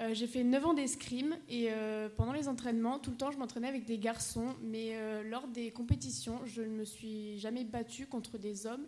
Euh, 0.00 0.14
j'ai 0.14 0.28
fait 0.28 0.44
9 0.44 0.64
ans 0.66 0.74
d'escrime 0.74 1.36
et 1.48 1.68
euh, 1.70 2.08
pendant 2.16 2.32
les 2.32 2.46
entraînements, 2.46 3.00
tout 3.00 3.10
le 3.10 3.16
temps, 3.16 3.32
je 3.32 3.38
m'entraînais 3.38 3.66
avec 3.66 3.84
des 3.84 3.98
garçons, 3.98 4.54
mais 4.62 4.90
euh, 4.92 5.24
lors 5.24 5.48
des 5.48 5.72
compétitions, 5.72 6.40
je 6.46 6.62
ne 6.62 6.68
me 6.68 6.84
suis 6.84 7.38
jamais 7.38 7.64
battue 7.64 8.06
contre 8.06 8.38
des 8.38 8.66
hommes. 8.66 8.86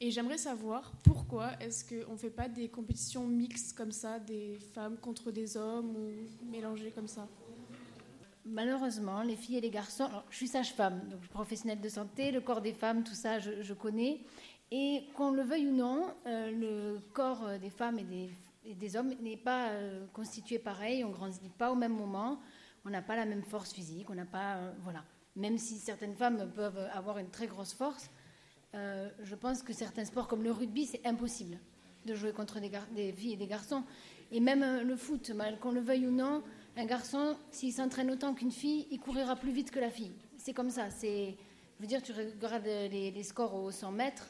Et 0.00 0.10
j'aimerais 0.10 0.38
savoir 0.38 0.92
pourquoi 1.04 1.52
est-ce 1.60 1.84
qu'on 1.84 2.12
ne 2.12 2.18
fait 2.18 2.30
pas 2.30 2.48
des 2.48 2.68
compétitions 2.68 3.26
mixtes 3.26 3.76
comme 3.76 3.92
ça, 3.92 4.18
des 4.18 4.58
femmes 4.74 4.96
contre 4.96 5.30
des 5.30 5.56
hommes 5.56 5.96
ou 5.96 6.46
mélangées 6.50 6.92
comme 6.92 7.08
ça? 7.08 7.28
Malheureusement, 8.50 9.22
les 9.22 9.36
filles 9.36 9.58
et 9.58 9.60
les 9.60 9.70
garçons, 9.70 10.04
alors, 10.04 10.24
je 10.30 10.36
suis 10.36 10.48
sage-femme, 10.48 11.08
donc 11.10 11.20
professionnelle 11.28 11.80
de 11.80 11.88
santé, 11.88 12.30
le 12.30 12.40
corps 12.40 12.62
des 12.62 12.72
femmes, 12.72 13.04
tout 13.04 13.14
ça, 13.14 13.38
je, 13.38 13.72
connais. 13.74 14.20
Et 14.70 15.02
qu'on 15.14 15.32
le 15.32 15.42
veuille 15.42 15.68
ou 15.68 15.74
non, 15.74 16.06
le 16.24 16.98
corps 17.12 17.58
des 17.60 17.70
femmes 17.70 17.98
et 17.98 18.30
des 18.74 18.96
hommes 18.96 19.14
n'est 19.20 19.36
pas 19.36 19.70
euh, 19.70 20.06
constitué 20.12 20.58
pareil, 20.58 21.04
on 21.04 21.10
grandit 21.10 21.48
pas 21.56 21.72
au 21.72 21.74
même 21.74 21.94
moment, 21.94 22.38
on 22.84 22.90
n'a 22.90 23.02
pas 23.02 23.16
la 23.16 23.24
même 23.24 23.42
force 23.42 23.72
physique, 23.72 24.10
on 24.10 24.14
n'a 24.14 24.24
pas, 24.24 24.56
euh, 24.56 24.72
voilà. 24.82 25.04
Même 25.36 25.58
si 25.58 25.76
certaines 25.76 26.14
femmes 26.14 26.50
peuvent 26.54 26.88
avoir 26.92 27.18
une 27.18 27.30
très 27.30 27.46
grosse 27.46 27.72
force, 27.72 28.10
euh, 28.74 29.08
je 29.22 29.34
pense 29.34 29.62
que 29.62 29.72
certains 29.72 30.04
sports 30.04 30.28
comme 30.28 30.42
le 30.42 30.52
rugby, 30.52 30.86
c'est 30.86 31.06
impossible 31.06 31.58
de 32.06 32.14
jouer 32.14 32.32
contre 32.32 32.60
des, 32.60 32.70
des, 32.94 33.12
filles 33.12 33.34
et 33.34 33.36
des 33.36 33.46
garçons. 33.46 33.84
Et 34.32 34.40
même 34.40 34.86
le 34.86 34.96
foot, 34.96 35.30
mal 35.30 35.58
qu'on 35.58 35.72
le 35.72 35.80
veuille 35.80 36.06
ou 36.06 36.10
non, 36.10 36.42
un 36.78 36.86
garçon, 36.86 37.36
s'il 37.50 37.72
s'entraîne 37.72 38.08
autant 38.10 38.34
qu'une 38.34 38.52
fille, 38.52 38.86
il 38.92 39.00
courira 39.00 39.34
plus 39.34 39.50
vite 39.50 39.72
que 39.72 39.80
la 39.80 39.90
fille. 39.90 40.12
C'est 40.36 40.54
comme 40.54 40.70
ça. 40.70 40.90
C'est, 40.90 41.34
je 41.76 41.82
veux 41.82 41.88
dire, 41.88 42.00
tu 42.00 42.12
regardes 42.12 42.64
les, 42.64 43.22
scores 43.24 43.54
aux 43.54 43.72
100 43.72 43.90
mètres, 43.90 44.28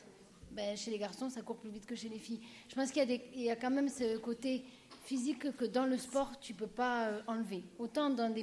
ben, 0.52 0.74
chez 0.74 0.90
les 0.90 0.98
garçons, 0.98 1.28
ça 1.28 1.42
court 1.42 1.58
plus 1.58 1.70
vite 1.70 1.84
que 1.84 1.94
chez 1.94 2.08
les 2.08 2.18
filles. 2.18 2.40
Je 2.68 2.74
pense 2.74 2.90
qu'il 2.90 3.20
y, 3.34 3.50
a 3.50 3.56
quand 3.56 3.70
même 3.70 3.90
ce 3.90 4.16
côté 4.16 4.64
physique 5.04 5.54
que 5.56 5.66
dans 5.66 5.84
le 5.84 5.98
sport, 5.98 6.40
tu 6.40 6.54
ne 6.54 6.58
peux 6.58 6.66
pas 6.66 7.08
euh, 7.08 7.20
enlever. 7.26 7.64
Autant 7.78 8.08
dans 8.08 8.32
des, 8.32 8.42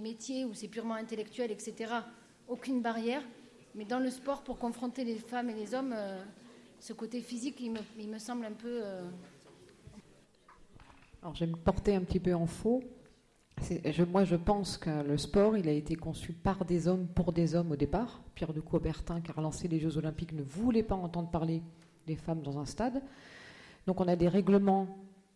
métiers 0.00 0.46
où 0.46 0.54
c'est 0.54 0.68
purement 0.68 0.94
intellectuel, 0.94 1.50
etc., 1.50 1.92
aucune 2.48 2.80
barrière. 2.80 3.22
Mais 3.74 3.84
dans 3.84 4.00
le 4.00 4.08
sport, 4.08 4.42
pour 4.42 4.58
confronter 4.58 5.04
les 5.04 5.16
femmes 5.16 5.50
et 5.50 5.54
les 5.54 5.74
hommes, 5.74 5.92
euh, 5.94 6.24
ce 6.80 6.94
côté 6.94 7.20
physique, 7.20 7.60
il 7.60 8.08
me, 8.08 8.18
semble 8.18 8.46
un 8.46 8.52
peu... 8.52 8.80
Euh, 8.82 9.10
Alors, 11.20 11.34
je 11.34 11.44
vais 11.44 11.50
me 11.50 11.56
porter 11.56 11.94
un 11.94 12.02
petit 12.02 12.20
peu 12.20 12.34
en 12.34 12.46
faux. 12.46 12.82
Moi, 14.10 14.24
je 14.24 14.36
pense 14.36 14.76
que 14.76 15.02
le 15.02 15.16
sport, 15.16 15.56
il 15.56 15.68
a 15.68 15.72
été 15.72 15.94
conçu 15.94 16.32
par 16.32 16.64
des 16.64 16.88
hommes 16.88 17.06
pour 17.06 17.32
des 17.32 17.54
hommes 17.54 17.72
au 17.72 17.76
départ. 17.76 18.22
Pierre 18.34 18.52
de 18.52 18.60
Coubertin, 18.60 19.20
qui 19.20 19.30
a 19.30 19.34
relancé 19.34 19.68
les 19.68 19.78
Jeux 19.78 19.96
Olympiques, 19.98 20.32
ne 20.32 20.42
voulait 20.42 20.82
pas 20.82 20.94
entendre 20.94 21.30
parler 21.30 21.62
des 22.06 22.16
femmes 22.16 22.42
dans 22.42 22.58
un 22.58 22.64
stade. 22.64 23.02
Donc, 23.86 24.00
on 24.00 24.08
a 24.08 24.16
des 24.16 24.28
règlements 24.28 24.88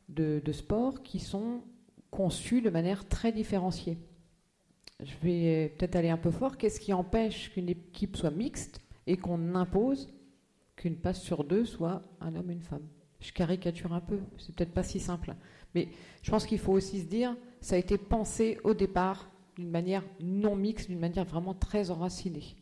de, 0.09 0.41
sport 0.53 1.03
qui 1.03 1.19
sont 1.19 1.63
conçus 2.11 2.63
de 2.63 2.71
manière 2.71 3.07
très 3.09 3.33
différenciée. 3.33 3.99
Je 5.01 5.15
vais 5.23 5.75
peut-être 5.77 5.97
aller 5.97 6.11
un 6.11 6.17
peu 6.17 6.31
fort. 6.31 6.57
Qu'est-ce 6.57 6.81
qui 6.81 6.93
empêche 6.93 7.53
qu'une 7.53 7.69
équipe 7.69 8.17
soit 8.17 8.31
mixte 8.31 8.81
et 9.07 9.17
qu'on 9.17 9.55
impose 9.55 10.13
qu'une 10.75 10.97
passe 10.97 11.21
sur 11.21 11.45
deux 11.45 11.65
soit 11.65 12.03
un 12.21 12.35
homme 12.35 12.51
et 12.51 12.55
une 12.55 12.63
femme? 12.63 12.87
Je 13.21 13.33
caricature 13.33 13.93
un 13.93 14.01
peu, 14.01 14.21
c'est 14.39 14.55
peut-être 14.55 14.73
pas 14.73 14.83
si 14.83 15.01
simple. 15.01 15.35
Mais 15.75 15.89
je 16.23 16.31
pense 16.31 16.47
qu'il 16.47 16.59
faut 16.59 16.73
aussi 16.73 17.01
se 17.01 17.07
dire, 17.07 17.37
ça 17.67 17.75
a 17.75 17.79
été 17.79 17.99
pensé 17.99 18.61
au 18.63 18.75
départ 18.75 19.29
d'une 19.57 19.71
manière 19.71 20.05
non 20.21 20.55
mixte, 20.55 20.89
d'une 20.89 21.01
manière 21.01 21.25
vraiment 21.25 21.53
très 21.53 21.91
enracinée. 21.91 22.55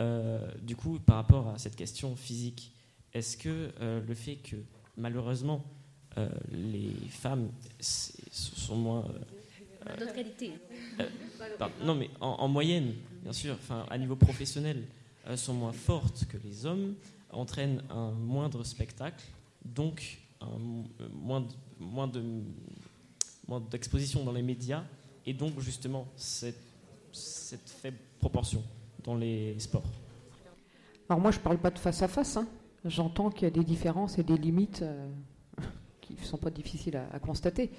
Euh, 0.00 0.40
du 0.60 0.74
coup, 0.74 0.98
par 0.98 1.16
rapport 1.16 1.50
à 1.50 1.58
cette 1.58 1.76
question 1.76 2.16
physique, 2.16 2.72
est-ce 3.14 3.36
que 3.36 3.70
euh, 3.80 4.00
le 4.04 4.14
fait 4.14 4.34
que 4.34 4.56
malheureusement 4.96 5.62
euh, 6.16 6.28
les 6.50 6.90
femmes 7.10 7.48
sont 7.78 8.74
moins 8.74 9.04
d'autres 10.00 10.12
qualités 10.12 10.52
non, 11.84 11.94
mais 11.94 12.10
en, 12.20 12.48
moyenne, 12.48 12.94
bien 13.22 13.32
sûr, 13.32 13.54
enfin 13.54 13.86
à 13.88 13.96
niveau 13.98 14.16
professionnel, 14.16 14.82
sont 15.36 15.54
moins 15.54 15.72
fortes 15.72 16.24
que 16.28 16.38
les 16.44 16.66
hommes, 16.66 16.96
entraînent 17.30 17.84
un 17.88 18.10
moindre 18.10 18.64
spectacle, 18.64 19.24
donc 19.64 20.18
un, 20.40 20.58
moins, 21.12 21.46
moins 21.78 22.08
de 22.08 22.20
d'exposition 23.70 24.24
dans 24.24 24.32
les 24.32 24.42
médias 24.42 24.84
et 25.24 25.32
donc 25.32 25.58
justement 25.60 26.06
cette, 26.16 26.56
faible 27.12 27.98
proportion 28.18 28.62
dans 29.02 29.14
les 29.14 29.58
sports 29.58 29.84
Alors 31.08 31.20
moi 31.20 31.30
je 31.30 31.38
ne 31.38 31.42
parle 31.42 31.58
pas 31.58 31.70
de 31.70 31.78
face 31.78 32.02
à 32.02 32.08
face, 32.08 32.36
hein. 32.36 32.46
j'entends 32.84 33.30
qu'il 33.30 33.44
y 33.44 33.46
a 33.46 33.50
des 33.50 33.64
différences 33.64 34.18
et 34.18 34.22
des 34.22 34.36
limites 34.36 34.82
euh, 34.82 35.08
qui 36.02 36.14
ne 36.14 36.26
sont 36.26 36.36
pas 36.36 36.50
difficiles 36.50 36.96
à, 36.96 37.18
constater. 37.18 37.70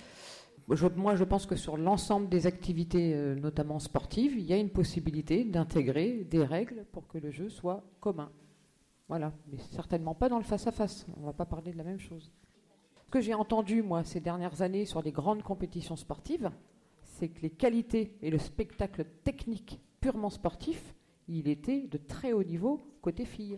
moi, 0.95 1.15
je 1.15 1.23
pense 1.23 1.45
que 1.45 1.55
sur 1.55 1.77
l'ensemble 1.77 2.29
des 2.29 2.47
activités, 2.47 3.13
euh, 3.13 3.35
notamment 3.35 3.79
sportives, 3.79 4.33
il 4.37 4.45
y 4.45 4.53
a 4.53 4.57
une 4.57 4.69
possibilité 4.69 5.43
d'intégrer 5.43 6.27
des 6.29 6.43
règles 6.43 6.85
pour 6.91 7.07
que 7.07 7.17
le 7.17 7.31
jeu 7.31 7.49
soit 7.49 7.83
commun. 7.99 8.31
Voilà, 9.07 9.33
mais 9.51 9.57
certainement 9.71 10.13
pas 10.13 10.29
dans 10.29 10.37
le 10.37 10.43
face-à-face. 10.43 11.07
On 11.17 11.21
ne 11.21 11.25
va 11.25 11.33
pas 11.33 11.45
parler 11.45 11.71
de 11.71 11.77
la 11.77 11.83
même 11.83 11.99
chose. 11.99 12.31
Ce 13.09 13.11
que 13.11 13.21
j'ai 13.21 13.33
entendu, 13.33 13.81
moi, 13.81 14.03
ces 14.03 14.19
dernières 14.19 14.61
années 14.61 14.85
sur 14.85 15.01
les 15.01 15.11
grandes 15.11 15.41
compétitions 15.41 15.95
sportives, 15.95 16.51
c'est 17.01 17.29
que 17.29 17.41
les 17.41 17.49
qualités 17.49 18.15
et 18.21 18.29
le 18.29 18.37
spectacle 18.37 19.03
technique 19.23 19.81
purement 19.99 20.29
sportif, 20.29 20.93
il 21.27 21.47
était 21.47 21.87
de 21.87 21.97
très 21.97 22.33
haut 22.33 22.43
niveau 22.43 22.79
côté 23.01 23.25
filles. 23.25 23.57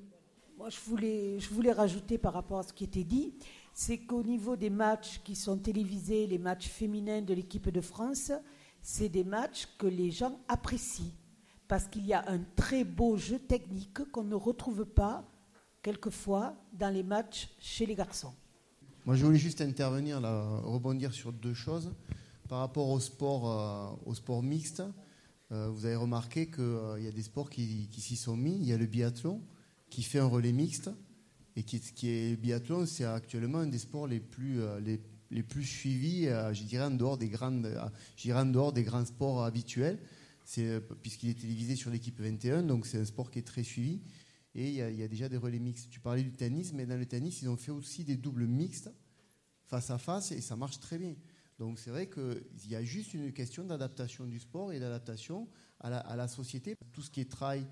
Moi, 0.57 0.69
je 0.69 0.79
voulais, 0.79 1.37
je 1.37 1.49
voulais 1.49 1.73
rajouter 1.73 2.17
par 2.17 2.31
rapport 2.31 2.59
à 2.59 2.63
ce 2.63 2.71
qui 2.71 2.85
était 2.85 3.03
dit, 3.03 3.33
c'est 3.73 3.97
qu'au 3.97 4.23
niveau 4.23 4.55
des 4.55 4.69
matchs 4.69 5.19
qui 5.21 5.35
sont 5.35 5.57
télévisés, 5.57 6.27
les 6.27 6.37
matchs 6.37 6.69
féminins 6.69 7.21
de 7.21 7.33
l'équipe 7.33 7.67
de 7.67 7.81
France, 7.81 8.31
c'est 8.81 9.09
des 9.09 9.25
matchs 9.25 9.67
que 9.77 9.87
les 9.87 10.11
gens 10.11 10.39
apprécient 10.47 11.11
parce 11.67 11.89
qu'il 11.89 12.05
y 12.05 12.13
a 12.13 12.23
un 12.29 12.39
très 12.55 12.85
beau 12.85 13.17
jeu 13.17 13.37
technique 13.37 14.01
qu'on 14.13 14.23
ne 14.23 14.35
retrouve 14.35 14.85
pas 14.85 15.25
quelquefois 15.81 16.55
dans 16.71 16.93
les 16.93 17.03
matchs 17.03 17.49
chez 17.59 17.85
les 17.85 17.95
garçons. 17.95 18.31
Moi, 19.07 19.15
je 19.15 19.25
voulais 19.25 19.39
juste 19.39 19.61
intervenir, 19.61 20.21
rebondir 20.21 21.11
sur 21.11 21.33
deux 21.33 21.55
choses. 21.55 21.91
Par 22.47 22.59
rapport 22.59 22.89
au 22.89 22.99
sport, 22.99 23.99
euh, 24.07 24.41
mixte, 24.43 24.83
euh, 25.51 25.69
vous 25.69 25.85
avez 25.85 25.95
remarqué 25.95 26.51
qu'il 26.51 26.63
euh, 26.63 26.99
y 26.99 27.07
a 27.07 27.11
des 27.11 27.23
sports 27.23 27.49
qui, 27.49 27.89
s'y 27.97 28.15
sont 28.15 28.37
mis. 28.37 28.55
Il 28.57 28.63
y 28.63 28.73
a 28.73 28.77
le 28.77 28.85
biathlon 28.85 29.41
qui 29.89 30.03
fait 30.03 30.19
un 30.19 30.27
relais 30.27 30.51
mixte. 30.51 30.91
Et 31.55 31.63
qui, 31.63 31.79
qui 31.79 32.09
est 32.09 32.35
biathlon, 32.35 32.85
c'est 32.85 33.03
actuellement 33.03 33.57
un 33.57 33.67
des 33.67 33.79
sports 33.79 34.05
les 34.05 34.19
plus, 34.19 34.61
suivis, 35.63 36.25
je 36.25 36.63
dirais, 36.63 36.85
en 36.85 36.91
dehors 36.91 37.17
des, 37.17 37.27
grandes, 37.27 37.67
en 38.29 38.45
dehors 38.45 38.71
des 38.71 38.83
grands 38.83 39.05
sports 39.05 39.43
habituels. 39.43 39.97
Puisqu'il 41.01 41.29
est 41.29 41.39
télévisé 41.39 41.75
sur 41.75 41.89
l'équipe 41.89 42.19
21, 42.19 42.63
donc 42.63 42.85
c'est 42.85 42.99
un 42.99 43.05
sport 43.05 43.31
qui 43.31 43.39
est 43.39 43.47
très 43.47 43.63
suivi. 43.63 43.99
Et 44.53 44.69
il 44.69 44.75
y, 44.75 45.03
a, 45.03 45.07
déjà 45.07 45.29
des 45.29 45.37
relais 45.37 45.59
mixtes. 45.59 45.89
Tu 45.89 45.99
parlais 45.99 46.23
du 46.23 46.31
tennis, 46.31 46.73
mais 46.73 46.85
dans 46.85 46.97
le 46.97 47.05
tennis, 47.05 47.41
ils 47.41 47.49
ont 47.49 47.55
fait 47.55 47.71
aussi 47.71 48.03
des 48.03 48.17
doubles 48.17 48.47
mixtes 48.47 48.91
face 49.65 49.89
à 49.89 49.97
face 49.97 50.31
et 50.33 50.41
ça 50.41 50.57
marche 50.57 50.79
très 50.79 50.97
bien. 50.97 51.15
Donc 51.57 51.79
c'est 51.79 51.91
vrai 51.91 52.09
qu'il 52.09 52.69
y 52.69 52.75
a 52.75 52.83
juste 52.83 53.13
une 53.13 53.31
question 53.31 53.63
d'adaptation 53.63 54.25
du 54.25 54.39
sport 54.39 54.73
et 54.73 54.79
d'adaptation 54.79 55.47
à 55.79 56.15
la, 56.15 56.27
société. 56.27 56.75
Tout 56.91 57.01
ce 57.01 57.09
qui 57.09 57.21
est 57.21 57.31
trail 57.31 57.65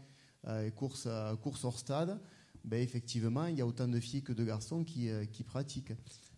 euh, 0.48 0.70
course, 0.72 1.06
euh, 1.08 1.36
course 1.36 1.66
hors 1.66 1.78
stade, 1.78 2.20
ben, 2.64 2.82
effectivement, 2.82 3.46
il 3.48 3.58
y 3.58 3.62
a 3.62 3.68
autant 3.68 3.88
de 3.88 4.00
filles 4.00 4.24
que 4.24 4.34
de 4.34 4.44
garçons 4.46 4.84
qui, 4.84 5.10
euh, 5.10 5.26
pratiquent. 5.46 5.94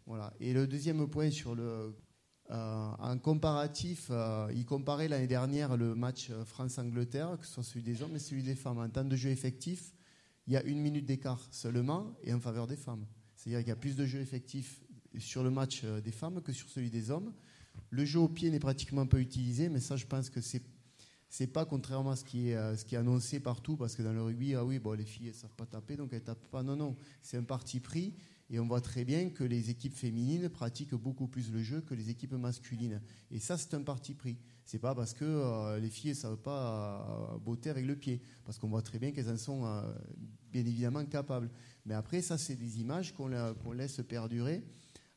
Voilà. 0.05 0.33
Et 0.39 0.53
le 0.53 0.65
deuxième 0.65 1.07
point 1.07 1.29
sur 1.29 1.53
le, 1.55 1.95
en 2.49 3.17
comparatif, 3.19 4.11
il 4.53 4.65
comparait 4.65 5.07
l'année 5.07 5.27
dernière 5.27 5.77
le 5.77 5.95
match 5.95 6.31
France-Angleterre, 6.45 7.37
que 7.39 7.45
ce 7.45 7.53
soit 7.53 7.63
celui 7.63 7.83
des 7.83 8.01
hommes 8.01 8.15
et 8.15 8.19
celui 8.19 8.43
des 8.43 8.55
femmes. 8.55 8.79
En 8.79 8.89
temps 8.89 9.05
de 9.05 9.15
jeu 9.15 9.29
effectif, 9.29 9.93
il 10.47 10.53
y 10.53 10.57
a 10.57 10.63
une 10.63 10.79
minute 10.79 11.05
d'écart 11.05 11.47
seulement 11.51 12.13
et 12.23 12.33
en 12.33 12.39
faveur 12.39 12.67
des 12.67 12.75
femmes. 12.75 13.05
C'est-à-dire 13.35 13.59
qu'il 13.59 13.69
y 13.69 13.71
a 13.71 13.75
plus 13.75 13.95
de 13.95 14.05
jeux 14.05 14.19
effectifs 14.19 14.81
sur 15.19 15.43
le 15.43 15.51
match 15.51 15.81
euh, 15.83 16.01
des 16.01 16.11
femmes 16.11 16.41
que 16.41 16.53
sur 16.53 16.69
celui 16.69 16.89
des 16.89 17.11
hommes. 17.11 17.33
Le 17.89 18.05
jeu 18.05 18.19
au 18.19 18.29
pied 18.29 18.49
n'est 18.49 18.59
pratiquement 18.59 19.05
pas 19.05 19.19
utilisé, 19.19 19.69
mais 19.69 19.79
ça, 19.79 19.95
je 19.95 20.05
pense 20.05 20.29
que 20.29 20.41
c'est 20.41 20.63
c'est 21.29 21.47
pas 21.47 21.63
contrairement 21.63 22.11
à 22.11 22.17
ce 22.17 22.25
qui 22.25 22.49
est 22.49 22.55
euh, 22.55 22.75
ce 22.75 22.83
qui 22.83 22.95
est 22.95 22.97
annoncé 22.97 23.39
partout, 23.39 23.77
parce 23.77 23.95
que 23.95 24.03
dans 24.03 24.11
le 24.11 24.21
rugby, 24.21 24.53
ah 24.53 24.65
oui, 24.65 24.79
bon, 24.79 24.91
les 24.91 25.05
filles 25.05 25.29
elles 25.29 25.33
savent 25.33 25.55
pas 25.55 25.65
taper, 25.65 25.95
donc 25.95 26.11
elles 26.11 26.23
tapent 26.23 26.47
pas. 26.49 26.61
Non, 26.61 26.75
non, 26.75 26.97
c'est 27.21 27.37
un 27.37 27.43
parti 27.43 27.79
pris, 27.79 28.13
et 28.51 28.59
on 28.59 28.67
voit 28.67 28.81
très 28.81 29.03
bien 29.05 29.29
que 29.29 29.43
les 29.43 29.69
équipes 29.69 29.95
féminines 29.95 30.49
pratiquent 30.49 30.93
beaucoup 30.93 31.27
plus 31.27 31.51
le 31.51 31.63
jeu 31.63 31.81
que 31.81 31.95
les 31.95 32.09
équipes 32.09 32.33
masculines. 32.33 33.01
Et 33.31 33.39
ça, 33.39 33.57
c'est 33.57 33.73
un 33.73 33.81
parti 33.81 34.13
pris. 34.13 34.37
C'est 34.65 34.77
pas 34.77 34.93
parce 34.93 35.13
que 35.13 35.25
euh, 35.25 35.79
les 35.79 35.89
filles 35.89 36.11
ne 36.11 36.15
savent 36.15 36.37
pas 36.37 37.39
botter 37.43 37.69
avec 37.69 37.85
le 37.85 37.95
pied, 37.95 38.21
parce 38.45 38.59
qu'on 38.59 38.67
voit 38.67 38.83
très 38.83 38.99
bien 38.99 39.11
qu'elles 39.11 39.29
en 39.29 39.37
sont 39.37 39.63
bien 40.51 40.65
évidemment 40.65 41.03
capables. 41.05 41.49
Mais 41.85 41.95
après, 41.95 42.21
ça, 42.21 42.37
c'est 42.37 42.55
des 42.55 42.79
images 42.79 43.13
qu'on 43.13 43.71
laisse 43.71 44.01
perdurer 44.07 44.63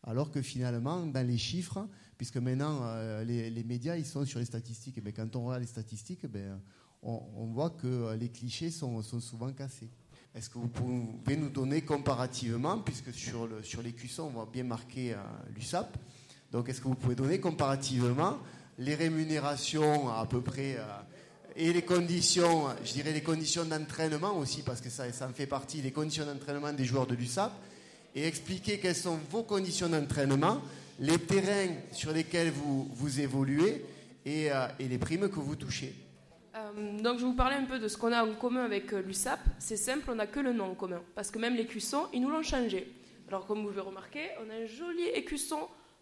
alors 0.07 0.31
que 0.31 0.43
finalement, 0.43 1.07
dans 1.07 1.27
les 1.27 1.39
chiffres, 1.39 1.89
puisque 2.17 2.37
maintenant 2.37 2.81
euh, 2.83 3.25
les, 3.25 3.65
médias 3.65 3.97
ils 3.97 4.07
sont 4.07 4.25
sur 4.25 4.39
les 4.39 4.45
statistiques, 4.45 4.99
et 4.99 5.01
bien, 5.01 5.13
quand 5.13 5.35
on 5.37 5.47
regarde 5.47 5.63
les 5.63 5.69
statistiques, 5.69 6.27
ben, 6.27 6.61
on, 7.03 7.47
voit 7.53 7.71
que 7.71 7.87
euh, 7.87 8.17
les 8.17 8.29
clichés 8.29 8.71
sont, 8.71 9.03
souvent 9.03 9.53
cassés. 9.53 9.91
Est-ce 10.35 10.51
que 10.51 10.59
vous 10.59 10.69
pouvez 10.69 11.37
nous 11.37 11.49
donner 11.49 11.83
comparativement, 11.83 12.79
puisque 12.79 13.13
sur, 13.15 13.47
le, 13.47 13.63
sur 13.63 13.83
les 13.83 13.93
cuissons, 13.93 14.25
on 14.25 14.31
voit 14.31 14.49
bien 14.53 14.65
marquer 14.65 15.13
euh, 15.13 15.17
l'USAP, 15.55 15.97
donc 16.51 16.69
est-ce 16.69 16.81
que 16.81 16.89
vous 16.89 16.95
pouvez 16.95 17.15
donner 17.15 17.41
comparativement 17.41 18.39
les 18.79 18.95
rémunérations 18.95 20.09
à 20.11 20.27
peu 20.27 20.41
près 20.41 20.77
et 21.57 21.73
les 21.73 21.83
conditions, 21.83 22.67
je 22.85 22.93
dirais 22.93 23.13
les 23.13 23.23
conditions 23.23 23.65
d'entraînement 23.65 24.37
aussi, 24.37 24.63
parce 24.63 24.81
que 24.81 24.91
ça, 24.91 25.05
en 25.07 25.33
fait 25.33 25.47
partie, 25.47 25.81
les 25.83 25.93
conditions 25.93 26.27
d'entraînement 26.27 26.73
des 26.73 26.85
joueurs 26.85 27.07
de 27.07 27.15
l'USAP, 27.15 27.53
et 28.17 28.27
expliquer 28.27 28.79
quelles 28.79 28.97
sont 28.97 29.19
vos 29.31 29.45
conditions 29.45 29.89
d'entraînement, 29.89 30.61
les 30.99 31.19
terrains 31.19 31.75
sur 31.93 32.13
lesquels 32.13 32.51
vous, 32.51 33.21
évoluez 33.21 33.85
euh, 34.27 34.69
et 34.79 34.89
les 34.89 34.99
primes 34.99 35.29
que 35.29 35.41
vous 35.41 35.57
touchez. 35.57 35.95
Euh, 36.55 37.01
donc 37.01 37.19
je 37.19 37.25
vais 37.25 37.31
vous 37.31 37.35
parler 37.35 37.57
un 37.57 37.65
peu 37.65 37.79
de 37.79 37.89
ce 37.89 37.97
qu'on 37.97 38.13
a 38.13 38.25
en 38.25 38.35
commun 38.35 38.65
avec 38.65 38.93
euh, 38.93 39.03
l'USAP. 39.03 39.41
C'est 39.59 39.77
simple, 39.77 40.09
on 40.11 40.15
n'a 40.15 40.27
que 40.27 40.41
le 40.41 40.53
nom 40.53 40.71
en 40.71 40.75
commun. 40.75 41.03
Parce 41.15 41.31
que 41.31 41.39
même 41.39 41.57
les 41.57 41.67
cuissons, 41.67 42.07
ils 42.13 42.21
nous 42.21 42.31
l'ont 42.31 42.43
changé. 42.43 42.93
Alors 43.29 43.47
comme 43.47 43.63
vous 43.63 43.69
pouvez 43.69 43.81
remarquer, 43.81 44.31
on 44.45 44.51
a 44.51 44.63
un 44.63 44.67
joli 44.67 45.05
écusson 45.15 45.59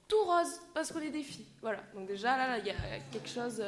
tout 0.08 0.22
rose 0.24 0.60
parce 0.74 0.92
qu'on 0.92 1.00
est 1.00 1.10
des 1.10 1.22
filles. 1.22 1.46
Voilà. 1.62 1.78
Donc 1.94 2.06
déjà 2.06 2.36
là, 2.36 2.58
il 2.58 2.66
y 2.66 2.70
a 2.70 2.74
quelque 3.10 3.28
chose. 3.28 3.60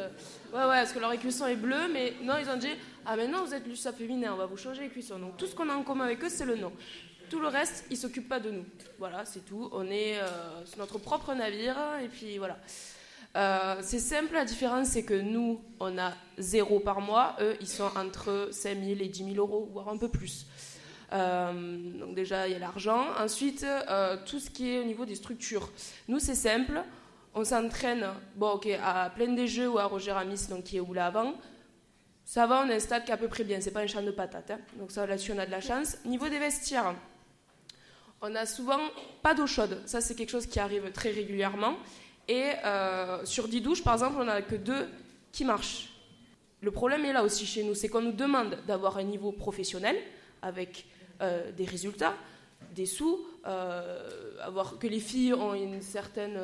Ouais 0.53 0.59
ouais, 0.59 0.67
parce 0.67 0.93
que 0.93 0.99
leur 0.99 1.13
écusson 1.13 1.47
est 1.47 1.57
bleu, 1.57 1.89
mais 1.91 2.15
non, 2.23 2.35
ils 2.39 2.51
ont 2.51 2.57
dit 2.57 2.73
ah 3.07 3.17
maintenant 3.17 3.45
vous 3.45 3.55
êtes 3.55 3.67
l'USAP 3.67 3.97
féminin, 3.97 4.33
on 4.35 4.37
va 4.37 4.47
vous 4.47 4.59
changer 4.59 4.83
l'écusson. 4.83 5.19
Donc 5.19 5.39
tout 5.39 5.47
ce 5.47 5.55
qu'on 5.55 5.71
a 5.71 5.75
en 5.75 5.85
commun 5.85 6.05
avec 6.05 6.23
eux, 6.23 6.29
c'est 6.29 6.45
le 6.45 6.57
nom. 6.57 6.73
Tout 7.31 7.41
le 7.41 7.49
reste, 7.49 7.87
ils 7.91 7.97
s'occupent 7.97 8.29
pas 8.29 8.41
de 8.41 8.51
nous. 8.51 8.67
Voilà, 8.99 9.25
c'est 9.25 9.45
tout. 9.47 9.71
On 9.73 9.91
est 9.91 10.19
euh, 10.19 10.67
sur 10.67 10.79
notre 10.79 10.99
propre 10.99 11.33
navire 11.33 11.77
et 12.03 12.09
puis 12.09 12.37
voilà. 12.37 12.59
Euh, 13.37 13.77
c'est 13.81 13.99
simple, 13.99 14.35
la 14.35 14.45
différence 14.45 14.89
c'est 14.89 15.03
que 15.03 15.15
nous, 15.15 15.61
on 15.81 15.99
a 15.99 16.13
zéro 16.39 16.79
par 16.79 17.01
mois, 17.01 17.37
eux, 17.41 17.57
ils 17.61 17.69
sont 17.69 17.91
entre 17.97 18.49
5 18.53 18.79
000 18.79 19.01
et 19.01 19.09
10 19.09 19.35
000 19.35 19.37
euros, 19.37 19.69
voire 19.73 19.89
un 19.89 19.97
peu 19.97 20.09
plus. 20.09 20.47
Euh, 21.13 21.53
donc 21.99 22.15
déjà, 22.15 22.47
il 22.47 22.53
y 22.53 22.57
a 22.57 22.59
l'argent. 22.59 23.07
Ensuite, 23.19 23.67
tout 24.27 24.39
ce 24.39 24.51
qui 24.51 24.71
est 24.71 24.79
au 24.79 24.85
niveau 24.85 25.05
des 25.05 25.17
structures. 25.17 25.69
Nous, 26.09 26.21
c'est 26.21 26.35
simple, 26.35 26.83
on 27.35 27.45
s'entraîne 27.45 28.07
bon, 28.37 28.53
ok, 28.53 28.69
à 28.83 29.11
plein 29.11 29.33
des 29.33 29.49
jeux 29.49 29.69
ou 29.69 29.79
à 29.79 29.85
Roger 29.85 30.13
Ramis, 30.13 30.47
donc 30.49 30.65
qui 30.65 30.77
est 30.77 30.81
où 30.81 30.95
là 30.95 31.07
avant. 31.07 31.35
Ça 32.25 32.47
va, 32.47 32.65
on 32.65 32.71
a 32.71 32.75
un 32.75 33.17
peu 33.17 33.29
près 33.29 33.45
bien, 33.45 33.61
c'est 33.61 33.71
pas 33.71 33.81
un 33.81 33.87
champ 33.87 34.03
de 34.03 34.11
patates. 34.11 34.51
Hein. 34.51 34.61
Donc 34.79 34.91
ça, 34.91 35.07
là-dessus, 35.07 35.33
on 35.33 35.39
a 35.39 35.45
de 35.45 35.51
la 35.51 35.61
chance. 35.61 35.99
Niveau 36.07 36.29
des 36.29 36.39
vestiaires, 36.39 36.95
on 38.23 38.35
a 38.35 38.47
souvent 38.47 38.81
pas 39.23 39.35
d'eau 39.35 39.47
chaude. 39.47 39.83
Ça, 39.85 40.01
c'est 40.01 40.15
quelque 40.15 40.31
chose 40.31 40.47
qui 40.47 40.59
arrive 40.59 40.91
très 40.93 41.11
régulièrement. 41.11 41.75
Et 42.29 42.53
euh, 42.65 43.25
sur 43.25 43.49
10 43.49 43.61
douches, 43.61 43.83
par 43.83 43.95
exemple, 43.95 44.17
on 44.19 44.25
n'a 44.25 44.43
que 44.43 44.57
deux 44.57 44.89
qui 45.33 45.45
marchent. 45.45 45.91
Le 46.61 46.71
problème 46.71 47.05
est 47.05 47.13
là 47.13 47.23
aussi 47.23 47.45
chez 47.45 47.63
nous, 47.63 47.75
c'est 47.75 47.89
qu'on 47.89 48.01
nous 48.01 48.13
demande 48.13 48.57
d'avoir 48.67 48.97
un 48.97 49.03
niveau 49.03 49.33
professionnel 49.33 49.97
avec 50.41 50.87
euh, 51.21 51.53
des 51.53 51.65
résultats, 51.65 52.15
des 52.75 52.87
sous, 52.87 53.21
euh, 53.47 54.39
avoir 54.43 54.79
que 54.79 54.87
les 54.87 55.01
filles 55.01 55.35
ont 55.35 55.55
une 55.55 55.83
certaine 55.83 56.41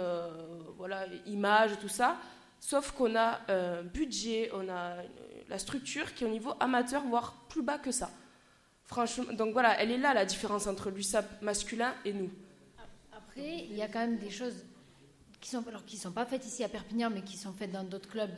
voilà 0.77 1.07
image, 1.27 1.79
tout 1.81 1.89
ça. 1.89 2.17
Sauf 2.59 2.93
qu'on 2.93 3.17
a 3.17 3.41
un 3.49 3.83
budget, 3.83 4.51
on 4.53 4.69
a 4.69 4.97
la 5.49 5.59
structure 5.59 6.15
qui 6.15 6.25
est 6.25 6.27
au 6.27 6.31
niveau 6.31 6.53
amateur, 6.61 7.03
voire 7.05 7.47
plus 7.49 7.63
bas 7.63 7.79
que 7.79 7.91
ça. 7.91 8.11
Franchement, 8.85 9.33
donc 9.33 9.53
voilà, 9.53 9.81
elle 9.81 9.93
est 9.93 9.99
là 9.99 10.13
la 10.13 10.27
différence 10.27 10.67
entre 10.67 10.91
l'USAP 10.91 11.41
masculin 11.43 11.95
et 12.05 12.13
nous. 12.13 12.29
Après, 13.17 13.65
il 13.71 13.77
y 13.77 13.83
a 13.83 13.89
quand 13.89 14.01
même 14.01 14.19
des 14.19 14.31
choses 14.31 14.65
qui 15.41 15.51
sont 15.51 15.67
alors 15.67 15.85
qui 15.85 15.97
sont 15.97 16.13
pas 16.13 16.27
faites 16.27 16.47
ici 16.47 16.65
à 16.65 16.69
Perpignan, 16.69 17.11
mais 17.13 17.23
qui 17.23 17.37
sont 17.37 17.53
faites 17.53 17.73
dans 17.73 17.85
d'autres 17.85 18.09
clubs, 18.09 18.31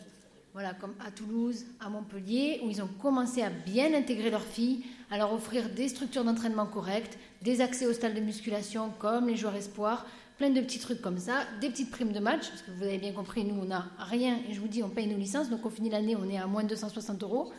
voilà, 0.52 0.74
comme 0.74 0.94
à 1.04 1.10
Toulouse, 1.10 1.64
à 1.80 1.88
Montpellier, 1.88 2.60
où 2.64 2.70
ils 2.70 2.82
ont 2.82 2.90
commencé 3.00 3.42
à 3.42 3.50
bien 3.50 3.94
intégrer 3.94 4.30
leurs 4.30 4.44
filles, 4.44 4.84
à 5.10 5.18
leur 5.18 5.32
offrir 5.32 5.70
des 5.70 5.88
structures 5.88 6.24
d'entraînement 6.24 6.66
correctes, 6.66 7.18
des 7.42 7.60
accès 7.60 7.86
aux 7.86 7.92
stades 7.92 8.14
de 8.14 8.20
musculation 8.20 8.92
comme 8.98 9.28
les 9.28 9.36
joueurs 9.36 9.56
espoirs, 9.56 10.06
plein 10.38 10.50
de 10.50 10.60
petits 10.60 10.78
trucs 10.78 11.00
comme 11.00 11.18
ça, 11.18 11.44
des 11.60 11.70
petites 11.70 11.90
primes 11.90 12.12
de 12.12 12.20
match, 12.20 12.48
parce 12.48 12.62
que 12.62 12.70
vous 12.70 12.82
avez 12.82 12.98
bien 12.98 13.12
compris, 13.12 13.44
nous 13.44 13.60
on 13.60 13.64
n'a 13.64 13.86
rien, 13.98 14.38
et 14.48 14.52
je 14.52 14.60
vous 14.60 14.68
dis, 14.68 14.82
on 14.82 14.88
paye 14.88 15.06
nos 15.06 15.18
licences, 15.18 15.50
donc 15.50 15.64
au 15.64 15.70
finit 15.70 15.90
l'année, 15.90 16.16
on 16.16 16.28
est 16.28 16.38
à 16.38 16.46
moins 16.46 16.62
de 16.62 16.68
260 16.68 17.22
euros. 17.22 17.50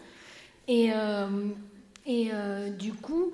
Et, 0.67 0.91
euh, 0.93 1.49
et 2.05 2.29
euh, 2.31 2.69
du 2.69 2.93
coup, 2.93 3.33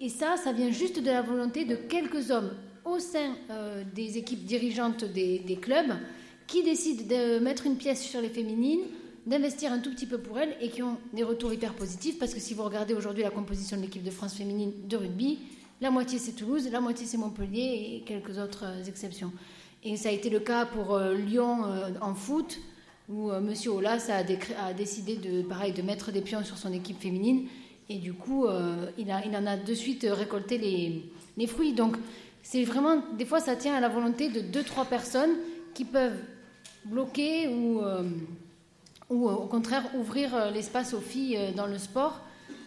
et, 0.00 0.08
ça, 0.08 0.36
ça 0.36 0.52
vient 0.52 0.70
juste 0.70 1.00
de 1.00 1.06
la 1.06 1.22
volonté 1.22 1.64
de 1.64 1.76
quelques 1.76 2.30
hommes 2.30 2.50
au 2.86 3.00
sein 3.00 3.34
euh, 3.50 3.82
des 3.94 4.16
équipes 4.16 4.44
dirigeantes 4.44 5.04
des, 5.04 5.58
clubs 5.60 5.92
qui 6.46 6.62
décident 6.62 7.02
de 7.04 7.40
mettre 7.40 7.66
une 7.66 7.76
pièce 7.76 8.02
sur 8.02 8.20
les 8.20 8.28
féminines, 8.28 8.84
d'investir 9.26 9.72
un 9.72 9.80
tout 9.80 9.90
petit 9.90 10.06
peu 10.06 10.18
pour 10.18 10.38
elles 10.38 10.56
et 10.60 10.68
qui 10.68 10.82
ont 10.82 10.96
des 11.12 11.24
retours 11.24 11.52
hyper 11.52 11.74
positifs 11.74 12.18
parce 12.18 12.32
que 12.32 12.38
si 12.38 12.54
vous 12.54 12.62
regardez 12.62 12.94
aujourd'hui 12.94 13.24
la 13.24 13.30
composition 13.30 13.76
de 13.76 13.82
l'équipe 13.82 14.04
de 14.04 14.10
France 14.10 14.34
féminine 14.34 14.72
de 14.86 14.96
rugby, 14.96 15.40
La 15.80 15.90
moitié 15.90 16.18
c'est 16.18 16.32
Toulouse, 16.32 16.68
la 16.70 16.80
moitié 16.80 17.06
c'est 17.06 17.18
Montpellier 17.18 17.96
et 17.96 18.04
quelques 18.06 18.38
autres 18.38 18.64
exceptions. 18.88 19.32
Et 19.82 19.96
ça 19.96 20.08
a 20.08 20.12
été 20.12 20.30
le 20.30 20.40
cas 20.40 20.64
pour 20.64 20.98
Lyon 20.98 21.64
en 22.00 22.14
foot, 22.14 22.58
où 23.10 23.30
Monsieur 23.30 23.72
Aulas 23.72 24.08
a, 24.08 24.22
a, 24.64 24.72
décidé 24.72 25.16
de, 25.16 25.42
pareil, 25.42 25.72
de 25.72 25.82
mettre 25.82 26.12
des 26.12 26.22
pions 26.22 26.42
sur 26.44 26.56
son 26.56 26.72
équipe 26.72 26.98
féminine. 26.98 27.46
Et 27.90 27.98
du 27.98 28.14
coup, 28.14 28.46
il, 28.96 29.10
a, 29.10 29.24
il, 29.26 29.36
en 29.36 29.46
a 29.46 29.56
de 29.58 29.74
suite 29.74 30.06
récolté 30.10 30.56
les, 30.56 31.04
les 31.36 31.46
fruits. 31.46 31.74
Donc, 31.74 31.96
c'est 32.48 32.62
vraiment, 32.62 33.02
des 33.18 33.24
fois, 33.24 33.40
ça 33.40 33.56
tient 33.56 33.74
à 33.74 33.80
la 33.80 33.88
volonté 33.88 34.28
de 34.28 34.40
deux, 34.40 34.62
trois 34.62 34.84
personnes 34.84 35.34
qui 35.74 35.84
peuvent 35.84 36.20
bloquer 36.84 37.48
ou, 37.48 37.80
euh, 37.80 38.08
ou 39.10 39.28
euh, 39.28 39.32
au 39.32 39.48
contraire 39.48 39.82
ouvrir 39.96 40.32
euh, 40.32 40.50
l'espace 40.52 40.94
aux 40.94 41.00
filles 41.00 41.52
dans 41.56 41.66
le 41.66 41.76
sport. 41.76 42.20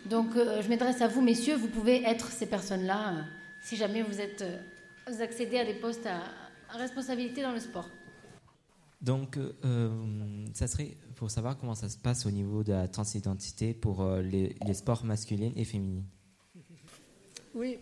Donc, 0.05 0.31
je 0.35 0.67
m'adresse 0.67 1.01
à 1.01 1.07
vous, 1.07 1.21
messieurs, 1.21 1.55
vous 1.55 1.69
pouvez 1.69 2.03
être 2.03 2.29
ces 2.29 2.45
personnes-là 2.45 3.23
si 3.63 3.77
jamais 3.77 4.01
vous, 4.01 4.19
êtes, 4.19 4.43
vous 5.07 5.21
accédez 5.21 5.59
à 5.59 5.65
des 5.65 5.75
postes 5.75 6.07
à, 6.07 6.23
responsabilité 6.77 7.41
dans 7.41 7.53
le 7.53 7.59
sport. 7.59 7.87
Donc, 9.01 9.37
ça 10.53 10.67
serait 10.67 10.97
pour 11.15 11.31
savoir 11.31 11.57
comment 11.57 11.75
ça 11.75 11.87
se 11.87 11.97
passe 11.97 12.25
au 12.25 12.31
niveau 12.31 12.63
de 12.63 12.73
la 12.73 12.87
transidentité 12.87 13.73
pour 13.73 14.05
les, 14.17 14.55
les 14.65 14.73
sports 14.73 15.05
masculins 15.05 15.51
et 15.55 15.63
féminins. 15.63 16.03
Oui, 17.53 17.77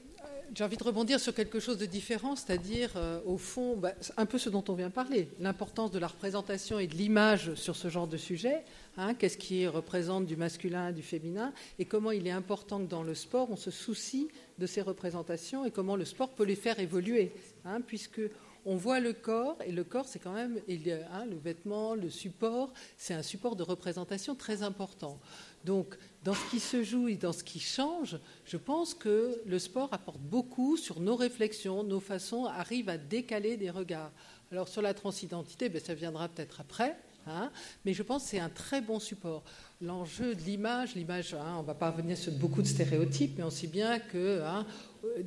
j'ai 0.53 0.63
envie 0.63 0.77
de 0.77 0.83
rebondir 0.83 1.19
sur 1.19 1.33
quelque 1.33 1.59
chose 1.59 1.77
de 1.77 1.85
différent, 1.85 2.35
c'est-à-dire, 2.35 2.91
euh, 2.95 3.19
au 3.25 3.37
fond, 3.37 3.75
bah, 3.75 3.93
un 4.17 4.25
peu 4.25 4.37
ce 4.37 4.49
dont 4.49 4.63
on 4.67 4.73
vient 4.73 4.89
de 4.89 4.93
parler, 4.93 5.29
l'importance 5.39 5.91
de 5.91 5.99
la 5.99 6.07
représentation 6.07 6.79
et 6.79 6.87
de 6.87 6.95
l'image 6.95 7.53
sur 7.55 7.75
ce 7.75 7.89
genre 7.89 8.07
de 8.07 8.17
sujet. 8.17 8.63
Hein, 8.97 9.13
qu'est-ce 9.13 9.37
qui 9.37 9.67
représente 9.67 10.25
du 10.25 10.35
masculin, 10.35 10.91
du 10.91 11.03
féminin, 11.03 11.53
et 11.77 11.85
comment 11.85 12.11
il 12.11 12.25
est 12.25 12.31
important 12.31 12.79
que 12.79 12.89
dans 12.89 13.03
le 13.03 13.13
sport, 13.13 13.49
on 13.51 13.55
se 13.55 13.69
soucie 13.69 14.27
de 14.57 14.65
ces 14.65 14.81
représentations 14.81 15.65
et 15.65 15.71
comment 15.71 15.95
le 15.95 16.05
sport 16.05 16.29
peut 16.29 16.45
les 16.45 16.55
faire 16.55 16.79
évoluer, 16.79 17.31
hein, 17.63 17.81
puisque 17.81 18.21
on 18.65 18.75
voit 18.75 18.99
le 18.99 19.13
corps, 19.13 19.57
et 19.65 19.71
le 19.71 19.85
corps, 19.85 20.05
c'est 20.05 20.19
quand 20.19 20.33
même 20.33 20.59
hein, 20.67 21.25
le 21.25 21.37
vêtement, 21.37 21.95
le 21.95 22.09
support, 22.09 22.73
c'est 22.97 23.13
un 23.13 23.23
support 23.23 23.55
de 23.55 23.63
représentation 23.63 24.35
très 24.35 24.61
important. 24.61 25.19
Donc, 25.67 25.97
dans 26.23 26.33
ce 26.33 26.49
qui 26.49 26.61
se 26.61 26.81
joue 26.81 27.09
et 27.09 27.15
dans 27.15 27.33
ce 27.33 27.43
qui 27.43 27.59
change, 27.59 28.17
je 28.45 28.55
pense 28.55 28.93
que 28.93 29.41
le 29.45 29.59
sport 29.59 29.89
apporte 29.91 30.21
beaucoup 30.21 30.77
sur 30.77 31.01
nos 31.01 31.17
réflexions, 31.17 31.83
nos 31.83 31.99
façons, 31.99 32.45
arrive 32.45 32.87
à 32.87 32.97
décaler 32.97 33.57
des 33.57 33.69
regards. 33.69 34.11
Alors, 34.49 34.69
sur 34.69 34.81
la 34.81 34.93
transidentité, 34.93 35.67
ben, 35.67 35.81
ça 35.83 35.93
viendra 35.93 36.29
peut-être 36.29 36.61
après, 36.61 36.95
hein, 37.27 37.51
mais 37.83 37.93
je 37.93 38.01
pense 38.01 38.23
que 38.23 38.29
c'est 38.29 38.39
un 38.39 38.47
très 38.47 38.79
bon 38.79 39.01
support. 39.01 39.43
L'enjeu 39.81 40.35
de 40.35 40.41
l'image, 40.43 40.95
l'image, 40.95 41.33
hein, 41.33 41.55
on 41.57 41.63
ne 41.63 41.67
va 41.67 41.75
pas 41.75 41.91
revenir 41.91 42.17
sur 42.17 42.31
beaucoup 42.31 42.61
de 42.61 42.67
stéréotypes, 42.67 43.33
mais 43.37 43.43
on 43.43 43.49
sait 43.49 43.67
bien 43.67 43.99
que 43.99 44.41
hein, 44.43 44.65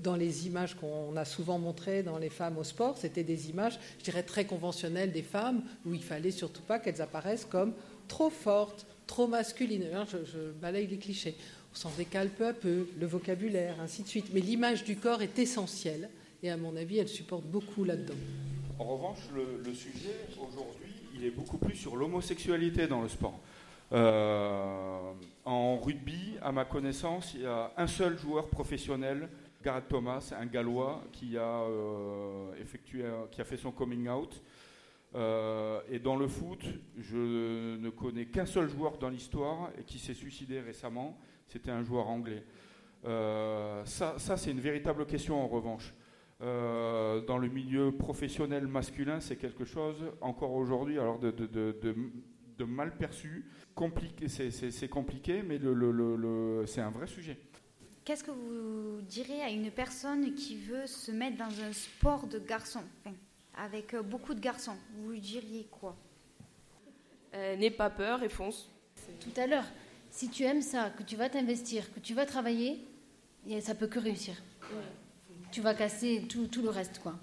dans 0.02 0.16
les 0.16 0.46
images 0.46 0.74
qu'on 0.74 1.14
a 1.18 1.26
souvent 1.26 1.58
montrées 1.58 2.02
dans 2.02 2.16
les 2.16 2.30
femmes 2.30 2.56
au 2.56 2.64
sport, 2.64 2.96
c'était 2.96 3.24
des 3.24 3.50
images, 3.50 3.78
je 3.98 4.04
dirais, 4.04 4.22
très 4.22 4.46
conventionnelles 4.46 5.12
des 5.12 5.22
femmes, 5.22 5.62
où 5.84 5.92
il 5.92 6.02
fallait 6.02 6.30
surtout 6.30 6.62
pas 6.62 6.78
qu'elles 6.78 7.02
apparaissent 7.02 7.44
comme 7.44 7.74
trop 8.08 8.30
fortes, 8.30 8.86
trop 9.10 9.26
masculine. 9.26 9.86
Hein, 9.92 10.04
je, 10.08 10.52
balaye 10.62 10.86
les 10.86 10.96
clichés. 10.96 11.34
On 11.72 11.76
s'en 11.76 11.90
décale 11.98 12.28
peu 12.28 12.46
à 12.46 12.52
peu, 12.52 12.86
le 12.98 13.06
vocabulaire, 13.06 13.74
ainsi 13.80 14.04
de 14.04 14.08
suite. 14.08 14.26
Mais 14.32 14.40
l'image 14.40 14.84
du 14.84 14.96
corps 14.96 15.20
est 15.20 15.38
essentielle 15.38 16.08
et 16.42 16.50
à 16.50 16.56
mon 16.56 16.76
avis, 16.76 16.98
elle 16.98 17.08
supporte 17.08 17.44
beaucoup 17.44 17.84
là-dedans. 17.84 18.14
En 18.78 18.84
revanche, 18.84 19.18
le, 19.34 19.74
sujet 19.74 20.14
aujourd'hui, 20.36 20.92
il 21.14 21.24
est 21.24 21.30
beaucoup 21.30 21.58
plus 21.58 21.74
sur 21.74 21.96
l'homosexualité 21.96 22.86
dans 22.86 23.02
le 23.02 23.08
sport. 23.08 23.38
Euh, 23.92 25.12
en 25.44 25.78
rugby, 25.78 26.36
à 26.40 26.52
ma 26.52 26.64
connaissance, 26.64 27.32
il 27.34 27.42
y 27.42 27.46
a 27.46 27.72
un 27.76 27.88
seul 27.88 28.16
joueur 28.16 28.48
professionnel, 28.48 29.28
Gareth 29.62 29.88
Thomas, 29.88 30.32
un 30.38 30.46
Gallois, 30.46 31.02
qui 31.12 31.36
a 31.36 31.62
euh, 31.62 32.54
effectué, 32.62 33.02
qui 33.32 33.40
a 33.40 33.44
fait 33.44 33.56
son 33.56 33.72
coming 33.72 34.08
out 34.08 34.40
euh, 35.14 35.80
et 35.90 35.98
dans 35.98 36.16
le 36.16 36.28
foot, 36.28 36.64
je 36.98 37.76
ne 37.76 37.90
connais 37.90 38.26
qu'un 38.26 38.46
seul 38.46 38.68
joueur 38.68 38.98
dans 38.98 39.08
l'histoire 39.08 39.70
et 39.78 39.82
qui 39.82 39.98
s'est 39.98 40.14
suicidé 40.14 40.60
récemment. 40.60 41.18
C'était 41.48 41.70
un 41.70 41.82
joueur 41.82 42.08
anglais. 42.08 42.44
Euh, 43.04 43.84
ça, 43.84 44.18
c'est 44.18 44.50
une 44.50 44.60
véritable 44.60 45.06
question 45.06 45.42
en 45.42 45.48
revanche. 45.48 45.94
Euh, 46.42 47.20
dans 47.22 47.38
le 47.38 47.48
milieu 47.48 47.92
professionnel 47.92 48.66
masculin, 48.66 49.20
c'est 49.20 49.36
quelque 49.36 49.64
chose 49.64 50.12
encore 50.20 50.52
aujourd'hui, 50.52 50.98
alors 50.98 51.18
de, 51.18 51.94
mal 52.64 52.96
perçu. 52.96 53.46
Compliqué, 53.74 54.28
c'est 54.28 54.88
compliqué, 54.88 55.42
mais 55.42 55.58
c'est 56.66 56.80
un 56.82 56.90
vrai 56.90 57.06
sujet. 57.06 57.38
Qu'est-ce 58.04 58.24
que 58.24 58.30
vous 58.30 59.02
direz 59.02 59.42
à 59.42 59.50
une 59.50 59.70
personne 59.70 60.34
qui 60.34 60.56
veut 60.56 60.86
se 60.86 61.10
mettre 61.10 61.36
dans 61.36 61.62
un 61.62 61.72
sport 61.72 62.26
de 62.26 62.38
garçon? 62.38 62.82
Avec 63.60 63.92
euh, 63.94 64.02
beaucoup 64.02 64.34
de 64.34 64.40
garçons, 64.40 64.76
vous 64.96 65.14
diriez 65.16 65.66
quoi? 65.70 65.94
Euh, 67.34 67.56
N'aie 67.56 67.70
pas 67.70 67.90
peur 67.90 68.22
et 68.22 68.28
fonce. 68.28 68.68
Tout 69.20 69.38
à 69.40 69.46
l'heure, 69.46 69.66
si 70.10 70.30
tu 70.30 70.44
aimes 70.44 70.62
ça, 70.62 70.90
que 70.90 71.02
tu 71.02 71.16
vas 71.16 71.28
t'investir, 71.28 71.92
que 71.92 72.00
tu 72.00 72.14
vas 72.14 72.26
travailler, 72.26 72.78
ça 73.60 73.74
peut 73.74 73.86
que 73.86 73.98
réussir. 73.98 74.34
Tu 75.52 75.60
vas 75.60 75.74
casser 75.74 76.26
tout, 76.28 76.46
tout, 76.46 76.62
le 76.62 76.70
reste, 76.70 77.00
quoi. 77.00 77.14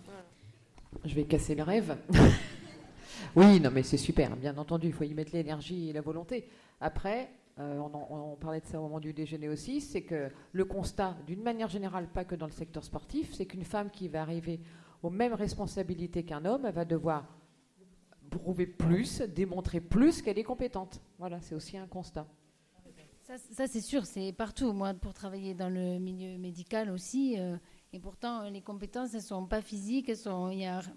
Je 1.05 1.13
vais 1.15 1.23
casser 1.23 1.55
le 1.55 1.63
rêve. 1.63 1.97
oui, 3.35 3.59
non, 3.59 3.71
mais 3.71 3.83
c'est 3.83 3.97
super, 3.97 4.35
bien 4.35 4.57
entendu, 4.57 4.87
il 4.87 4.93
faut 4.93 5.03
y 5.05 5.13
mettre 5.13 5.33
l'énergie 5.33 5.89
et 5.89 5.93
la 5.93 6.01
volonté. 6.01 6.47
Après, 6.81 7.29
euh, 7.59 7.79
on, 7.79 8.31
on, 8.33 8.35
parlait 8.35 8.59
de 8.61 8.65
ça 8.65 8.79
au 8.79 8.83
moment 8.83 8.99
du 8.99 9.13
déjeuner 9.13 9.49
aussi, 9.49 9.81
c'est 9.81 10.01
que 10.01 10.29
le 10.51 10.65
constat, 10.65 11.17
d'une 11.25 11.41
manière 11.41 11.69
générale, 11.69 12.07
pas 12.07 12.25
que 12.25 12.35
dans 12.35 12.47
le 12.47 12.51
secteur 12.51 12.83
sportif, 12.83 13.33
c'est 13.33 13.45
qu'une 13.45 13.65
femme 13.65 13.89
qui 13.89 14.07
va 14.07 14.21
arriver 14.21 14.59
aux 15.03 15.09
mêmes 15.09 15.33
responsabilités 15.33 16.23
qu'un 16.23 16.45
homme, 16.45 16.65
elle 16.65 16.73
va 16.73 16.85
devoir 16.85 17.25
prouver 18.29 18.67
plus, 18.67 19.21
démontrer 19.21 19.79
plus 19.79 20.21
qu'elle 20.21 20.37
est 20.37 20.43
compétente. 20.43 21.01
Voilà, 21.17 21.39
c'est 21.41 21.55
aussi 21.55 21.77
un 21.77 21.87
constat. 21.87 22.27
Ça, 23.51 23.67
c'est 23.67 23.81
sûr, 23.81 24.05
c'est 24.05 24.31
partout. 24.31 24.71
Moi, 24.71 24.93
pour 24.93 25.13
travailler 25.13 25.53
dans 25.53 25.67
le 25.67 25.99
milieu 25.99 26.37
médical 26.37 26.89
aussi, 26.89 27.35
euh, 27.37 27.57
et 27.91 27.99
pourtant, 27.99 28.49
les 28.49 28.61
compétences, 28.61 29.09
elles 29.13 29.19
ne 29.19 29.25
sont 29.25 29.45
pas 29.45 29.61
physiques, 29.61 30.09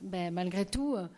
ben, 0.01 0.33
malgré 0.33 0.65
tout, 0.65 0.95
euh, 0.95 1.09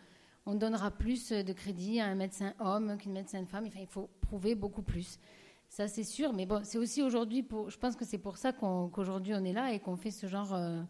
on 0.47 0.55
donnera 0.55 0.89
plus 0.89 1.29
de 1.29 1.53
crédit 1.53 1.99
à 1.99 2.07
un 2.07 2.15
médecin 2.15 2.55
homme 2.59 2.97
qu'une 2.97 3.13
médecin 3.13 3.45
femme. 3.45 3.67
Il 3.79 3.85
faut 3.85 4.09
prouver 4.21 4.55
beaucoup 4.55 4.81
plus. 4.81 5.19
Ça, 5.69 5.87
c'est 5.87 6.03
sûr. 6.03 6.33
Mais 6.33 6.47
bon, 6.47 6.61
c'est 6.63 6.79
aussi 6.79 7.03
aujourd'hui, 7.03 7.47
je 7.67 7.77
pense 7.77 7.95
que 7.95 8.05
c'est 8.05 8.17
pour 8.17 8.37
ça 8.37 8.51
qu'aujourd'hui 8.51 9.35
on, 9.35 9.43
est 9.43 9.53
là 9.53 9.71
et 9.71 9.79
qu'on 9.79 9.95
fait 9.95 10.11
ce 10.11 10.25
genre 10.25 10.53
euh, 10.55 10.81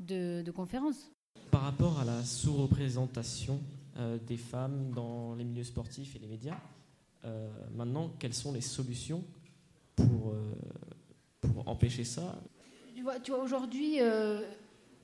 de, 0.00 0.42
de 0.42 0.50
conférences. 0.50 1.13
Par 1.50 1.62
rapport 1.62 1.98
à 2.00 2.04
la 2.04 2.24
sous-représentation 2.24 3.60
euh, 3.96 4.18
des 4.26 4.36
femmes 4.36 4.90
dans 4.94 5.34
les 5.34 5.44
milieux 5.44 5.64
sportifs 5.64 6.16
et 6.16 6.18
les 6.18 6.26
médias, 6.26 6.58
euh, 7.24 7.48
maintenant, 7.74 8.10
quelles 8.18 8.34
sont 8.34 8.52
les 8.52 8.60
solutions 8.60 9.22
pour, 9.96 10.32
euh, 10.32 10.54
pour 11.40 11.68
empêcher 11.68 12.04
ça? 12.04 12.36
Tu 12.94 13.02
vois, 13.02 13.20
tu 13.20 13.30
vois 13.30 13.42
aujourd'hui, 13.42 13.98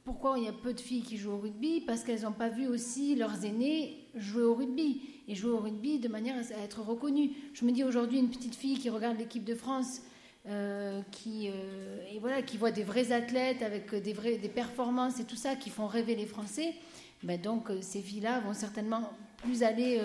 pourquoi 0.05 0.39
il 0.39 0.45
y 0.45 0.49
a 0.49 0.53
peu 0.53 0.73
de 0.73 0.81
filles 0.81 1.03
qui 1.03 1.17
jouent 1.17 1.33
au 1.33 1.39
rugby? 1.39 1.83
Parce 1.83 2.03
qu'elles 2.03 2.23
n'ont 2.23 2.33
pas 2.33 2.49
vu 2.49 2.67
aussi 2.67 3.15
leurs 3.15 3.45
aînés 3.45 4.09
jouer 4.15 4.43
au 4.43 4.55
rugby. 4.55 5.03
Et 5.29 5.35
jouer 5.35 5.53
au 5.53 5.59
rugby 5.59 6.01
de 6.01 6.09
manière 6.09 6.37
à 6.37 6.65
être 6.65 6.83
reconnues. 6.83 7.31
Je 7.55 7.65
me 7.65 7.71
dis 7.71 7.85
aujourd'hui, 7.85 8.19
une 8.19 8.31
petite 8.31 8.57
fille 8.57 8.79
qui 8.79 8.91
regarde 8.91 9.19
l'équipe 9.19 9.45
de 9.45 9.55
France 9.55 10.03
euh, 10.49 11.03
qui, 11.11 11.51
euh, 11.51 12.03
et 12.11 12.19
voilà, 12.19 12.41
qui 12.41 12.57
voient 12.57 12.71
des 12.71 12.83
vrais 12.83 13.13
athlètes 13.13 13.61
avec 13.61 13.95
des, 13.95 14.15
vrais, 14.15 14.39
des 14.39 14.49
performances 14.49 15.21
et 15.21 15.25
tout 15.25 15.37
ça 15.37 15.55
qui 15.55 15.69
font 15.69 15.87
rêver 15.87 16.15
les 16.15 16.25
Français, 16.25 16.75
ben 17.23 17.39
donc 17.39 17.69
euh, 17.69 17.83
ces 17.83 18.01
filles-là 18.01 18.41
vont 18.41 18.55
certainement 18.55 19.13
plus 19.37 19.63
aller 19.63 20.01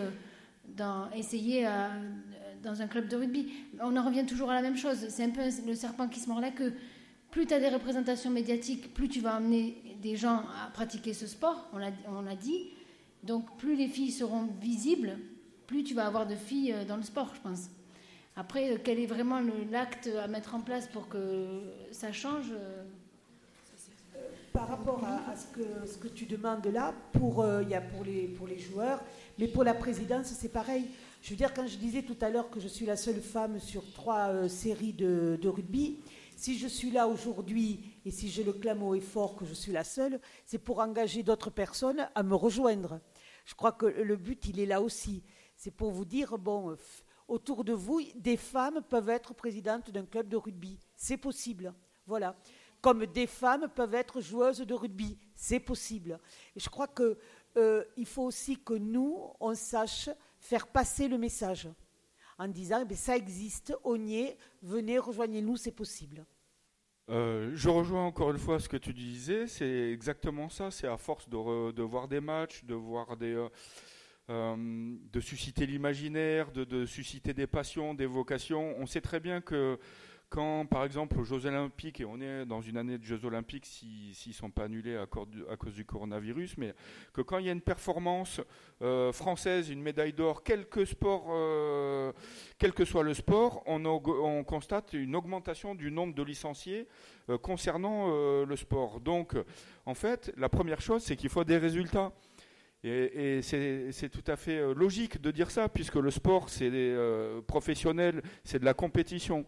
essayer 1.15 1.67
dans 2.63 2.81
un 2.81 2.87
club 2.87 3.07
de 3.07 3.15
rugby. 3.15 3.51
On 3.81 3.95
en 3.95 4.05
revient 4.05 4.25
toujours 4.25 4.49
à 4.49 4.55
la 4.55 4.61
même 4.61 4.77
chose. 4.77 5.07
C'est 5.09 5.23
un 5.23 5.29
peu 5.29 5.41
le 5.65 5.75
serpent 5.75 6.07
qui 6.07 6.19
se 6.19 6.29
mord 6.29 6.39
la 6.39 6.51
queue. 6.51 6.73
Plus 7.31 7.45
tu 7.45 7.53
as 7.53 7.59
des 7.59 7.67
représentations 7.69 8.31
médiatiques, 8.31 8.93
plus 8.93 9.09
tu 9.09 9.19
vas 9.19 9.35
amener 9.35 9.97
des 10.01 10.15
gens 10.15 10.43
à 10.63 10.69
pratiquer 10.71 11.13
ce 11.13 11.27
sport, 11.27 11.69
on 11.73 11.77
l'a 12.21 12.35
dit. 12.35 12.69
Donc 13.23 13.57
plus 13.57 13.75
les 13.75 13.87
filles 13.87 14.11
seront 14.11 14.47
visibles, 14.61 15.17
plus 15.67 15.83
tu 15.83 15.93
vas 15.93 16.07
avoir 16.07 16.27
de 16.27 16.35
filles 16.35 16.73
dans 16.87 16.97
le 16.97 17.03
sport, 17.03 17.33
je 17.35 17.41
pense. 17.41 17.69
Après, 18.37 18.71
euh, 18.71 18.77
quel 18.83 18.99
est 18.99 19.05
vraiment 19.05 19.41
l'acte 19.71 20.09
à 20.21 20.27
mettre 20.27 20.55
en 20.55 20.61
place 20.61 20.87
pour 20.87 21.07
que 21.07 21.61
ça 21.91 22.11
change 22.11 22.51
euh 22.51 22.83
Par 24.51 24.67
rapport 24.67 25.03
à, 25.05 25.35
ce, 25.35 25.45
que, 25.47 25.87
ce, 25.87 25.97
que, 25.97 26.07
tu 26.09 26.25
demandes 26.25 26.65
là, 26.67 26.93
pour, 27.13 27.41
euh, 27.41 27.63
y 27.63 27.75
a 27.75 27.81
pour 27.81 28.03
les, 28.03 28.27
pour 28.27 28.47
les 28.47 28.59
joueurs, 28.59 29.01
mais 29.39 29.47
pour 29.47 29.63
la 29.63 29.73
présidence, 29.73 30.27
c'est 30.27 30.51
pareil. 30.51 30.85
Je 31.21 31.29
veux 31.29 31.35
dire, 31.37 31.53
quand 31.53 31.65
je 31.65 31.77
disais 31.77 32.03
tout 32.03 32.17
à 32.21 32.29
l'heure 32.29 32.49
que 32.49 32.59
je 32.59 32.67
suis 32.67 32.85
la 32.85 32.97
seule 32.97 33.21
femme 33.21 33.59
sur 33.59 33.83
trois 33.93 34.47
séries 34.49 34.93
de, 34.93 35.39
de, 35.41 35.49
rugby, 35.49 35.99
si 36.35 36.57
je 36.57 36.67
suis 36.67 36.91
là 36.91 37.07
aujourd'hui 37.07 37.79
et 38.05 38.11
si 38.11 38.29
je 38.29 38.43
le 38.43 38.53
clame 38.53 38.83
haut 38.83 38.95
et 38.95 39.01
fort 39.01 39.35
que 39.35 39.45
je 39.45 39.53
suis 39.53 39.71
la 39.71 39.83
seule, 39.83 40.19
c'est 40.45 40.57
pour 40.59 40.79
engager 40.79 41.23
d'autres 41.23 41.49
personnes 41.49 42.07
à 42.13 42.23
me 42.23 42.35
rejoindre. 42.35 42.99
Je 43.45 43.55
crois 43.55 43.71
que 43.71 43.85
le 43.85 44.15
but, 44.17 44.45
il 44.47 44.59
est 44.59 44.65
là 44.65 44.81
aussi. 44.81 45.23
C'est 45.57 45.71
pour 45.71 45.91
vous 45.91 46.05
dire, 46.05 46.37
bon, 46.37 46.75
autour 47.27 47.63
de 47.63 47.73
vous, 47.73 48.01
des 48.15 48.38
femmes 48.38 48.81
peuvent 48.89 49.09
être 49.09 49.33
présidentes 49.33 49.91
d'un 49.91 50.05
club 50.05 50.27
de 50.27 50.38
rugby. 50.38 50.79
C'est 50.95 51.17
possible. 51.17 51.73
Voilà. 52.07 52.35
comme 52.81 53.07
des 53.07 53.25
femmes 53.25 53.67
peuvent 53.73 53.95
être 53.95 54.21
joueuses 54.21 54.59
de 54.59 54.73
rugby. 54.73 55.17
C'est 55.35 55.59
possible. 55.59 56.19
Et 56.55 56.59
je 56.59 56.69
crois 56.69 56.88
qu'il 56.88 57.17
euh, 57.57 57.83
faut 58.05 58.23
aussi 58.23 58.57
que 58.57 58.75
nous, 58.75 59.17
on 59.39 59.55
sache 59.55 60.09
faire 60.38 60.67
passer 60.67 61.07
le 61.07 61.17
message 61.17 61.67
en 62.38 62.47
disant 62.47 62.85
eh 62.89 62.95
ça 62.95 63.15
existe, 63.15 63.75
on 63.83 63.99
y 64.05 64.15
est, 64.17 64.38
venez, 64.61 64.99
rejoignez-nous, 64.99 65.57
c'est 65.57 65.71
possible. 65.71 66.25
Euh, 67.09 67.51
je 67.53 67.69
rejoins 67.69 68.05
encore 68.05 68.31
une 68.31 68.38
fois 68.38 68.59
ce 68.59 68.67
que 68.67 68.77
tu 68.77 68.93
disais, 68.93 69.47
c'est 69.47 69.91
exactement 69.91 70.49
ça, 70.49 70.71
c'est 70.71 70.88
à 70.88 70.97
force 70.97 71.29
de, 71.29 71.81
voir 71.83 72.07
des 72.07 72.19
matchs, 72.19 72.63
de 72.63 72.73
voir 72.73 73.15
des... 73.15 73.33
Euh, 73.33 73.49
euh, 74.31 74.55
de 75.13 75.19
susciter 75.19 75.67
l'imaginaire, 75.67 76.51
de, 76.51 76.85
susciter 76.88 77.35
des 77.35 77.45
passions, 77.45 77.93
des 77.93 78.07
vocations. 78.07 78.73
On 78.79 78.88
sait 78.88 79.01
très 79.01 79.19
bien 79.19 79.39
que 79.39 79.77
quand, 80.29 80.65
par 80.65 80.83
exemple, 80.83 81.19
aux 81.19 81.23
Jeux 81.23 81.45
Olympiques, 81.45 82.01
et 82.01 82.05
on 82.05 82.19
est 82.19 82.43
dans 82.43 82.59
une 82.59 82.77
année 82.77 82.97
de 82.97 83.03
Jeux 83.03 83.23
Olympiques 83.23 83.67
s'ils 83.67 84.15
ne 84.25 84.33
sont 84.33 84.49
pas 84.49 84.63
annulés 84.63 84.97
à, 84.97 85.05
cause 85.05 85.75
du 85.75 85.85
coronavirus, 85.85 86.57
mais 86.57 86.73
que 87.13 87.21
quand 87.21 87.38
il 87.38 87.45
y 87.45 87.49
a 87.49 87.51
une 87.51 87.61
performance 87.61 88.41
euh, 88.81 89.11
française, 89.11 89.69
une 89.69 89.83
médaille 89.83 90.13
d'or, 90.13 90.41
quel 90.41 90.67
que 90.67 90.85
sport, 90.85 91.27
euh, 91.29 92.11
quel 92.57 92.73
que 92.73 92.83
soit 92.83 93.03
le 93.03 93.13
sport, 93.13 93.61
on, 93.67 94.43
constate 94.43 94.93
une 94.93 95.15
augmentation 95.15 95.75
du 95.75 95.91
nombre 95.91 96.15
de 96.15 96.23
licenciés 96.23 96.88
concernant 97.43 98.43
le 98.43 98.55
sport. 98.55 98.99
Donc, 99.01 99.35
en 99.85 99.93
fait, 99.93 100.33
la 100.35 100.49
première 100.49 100.81
chose, 100.81 101.03
c'est 101.03 101.15
qu'il 101.15 101.29
faut 101.29 101.43
des 101.43 101.57
résultats. 101.57 102.11
Et, 102.85 103.41
c'est 103.41 104.09
tout 104.09 104.31
à 104.31 104.35
fait 104.35 104.73
logique 104.73 105.19
de 105.19 105.31
dire 105.31 105.49
ça, 105.49 105.67
puisque 105.67 105.95
le 105.95 106.11
sport, 106.11 106.49
c'est 106.49 106.71
professionnel, 107.47 108.21
c'est 108.43 108.59
de 108.59 108.65
la 108.65 108.73
compétition. 108.73 109.45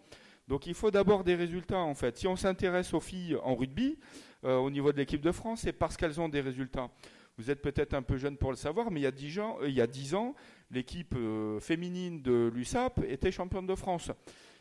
Donc 0.47 0.65
il 0.65 0.73
faut 0.73 0.91
d'abord 0.91 1.23
des 1.23 1.35
résultats 1.35 1.79
en 1.79 1.93
fait. 1.93 2.17
Si 2.17 2.27
on 2.27 2.35
s'intéresse 2.35 2.93
aux 2.93 2.99
filles 2.99 3.37
en 3.43 3.55
rugby, 3.55 3.97
euh, 4.45 4.57
au 4.57 4.69
niveau 4.69 4.91
de 4.91 4.97
l'équipe 4.97 5.21
de 5.21 5.31
France, 5.31 5.61
c'est 5.61 5.73
parce 5.73 5.97
qu'elles 5.97 6.21
ont 6.21 6.29
des 6.29 6.41
résultats. 6.41 6.89
Vous 7.37 7.51
êtes 7.51 7.61
peut-être 7.61 7.93
un 7.93 8.01
peu 8.01 8.17
jeune 8.17 8.37
pour 8.37 8.51
le 8.51 8.55
savoir, 8.55 8.89
mais 8.89 9.01
il 9.01 9.03
y 9.03 9.07
a 9.07 9.11
10 9.11 9.39
ans, 9.39 9.57
euh, 9.61 9.69
il 9.69 9.75
y 9.75 9.81
a 9.81 9.87
10 9.87 10.15
ans 10.15 10.35
l'équipe 10.71 11.15
euh, 11.15 11.59
féminine 11.59 12.21
de 12.21 12.51
l'USAP 12.53 13.03
était 13.07 13.31
championne 13.31 13.67
de 13.67 13.75
France. 13.75 14.11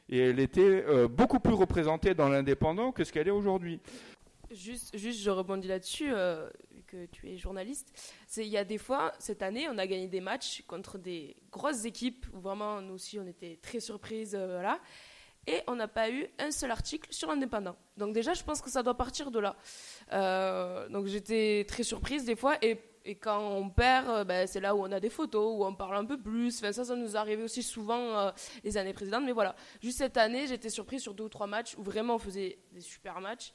Et 0.09 0.19
elle 0.19 0.39
était 0.39 0.85
beaucoup 1.09 1.41
plus 1.41 1.55
représentée 1.55 2.15
dans 2.15 2.29
l'indépendant 2.29 2.93
que 2.93 3.03
ce 3.03 3.13
qu'elle 3.13 3.27
est 3.27 3.33
aujourd'hui. 3.33 3.81
Juste, 4.53 4.97
juste, 4.97 5.21
je 5.21 5.31
rebondis 5.31 5.67
là-dessus, 5.67 6.13
que 6.87 7.07
tu 7.07 7.29
es 7.29 7.37
journaliste. 7.37 7.93
Il 8.37 8.45
y 8.45 8.57
a 8.57 8.65
des 8.65 8.79
fois, 8.79 9.13
cette 9.19 9.43
année, 9.43 9.69
on 9.69 9.79
a 9.79 9.87
gagné 9.87 10.09
des 10.09 10.21
matchs 10.21 10.63
contre 10.67 10.99
des 10.99 11.37
grosses 11.51 11.85
équipes, 11.85 12.27
où 12.33 12.41
vraiment, 12.41 12.81
nous 12.81 12.95
aussi, 12.95 13.19
on 13.19 13.27
était 13.27 13.59
très 13.63 13.81
surprises. 13.81 14.37
voilà 14.37 14.81
et 15.47 15.63
on 15.67 15.77
n'a 15.77 15.89
pas 15.89 16.11
eu 16.11 16.27
un 16.39 16.51
seul 16.51 16.71
article 16.71 17.13
sur 17.13 17.29
l'indépendant. 17.29 17.77
Donc 17.97 18.13
déjà, 18.13 18.35
je 18.35 18.43
pense 18.43 18.61
que 18.61 18.71
ça 18.71 18.83
doit 18.83 18.97
partir 18.97 19.31
de 19.31 19.39
là. 19.39 19.57
Euh, 20.13 20.89
donc 20.89 21.07
j'étais 21.07 21.65
très 21.69 21.83
surprise 21.83 22.25
des 22.25 22.37
fois, 22.37 22.57
et, 22.63 22.81
quand 23.21 23.39
on 23.39 23.71
perd, 23.71 24.09
euh, 24.09 24.25
ben, 24.25 24.49
c'est 24.49 24.59
là 24.59 24.75
où 24.75 24.83
on 24.83 24.91
a 24.91 24.99
des 24.99 25.11
photos, 25.11 25.55
où 25.57 25.65
on 25.65 25.73
parle 25.73 25.97
un 25.97 26.05
peu 26.05 26.21
plus. 26.21 26.59
Enfin, 26.59 26.73
ça, 26.73 26.85
ça 26.85 26.97
nous 26.97 27.17
arrivait 27.17 27.45
aussi 27.45 27.63
souvent 27.63 28.19
euh, 28.19 28.31
les 28.65 28.77
années 28.77 28.93
précédentes. 28.93 29.23
Mais 29.25 29.31
voilà, 29.31 29.55
juste 29.81 29.99
cette 29.99 30.17
année, 30.17 30.49
j'étais 30.49 30.71
surprise 30.71 31.03
sur 31.03 31.15
deux 31.15 31.23
ou 31.23 31.29
trois 31.29 31.47
matchs 31.47 31.77
où 31.79 31.85
vraiment 31.85 32.17
on 32.17 32.19
faisait 32.19 32.59
des 32.73 32.81
super 32.81 33.21
matchs 33.21 33.53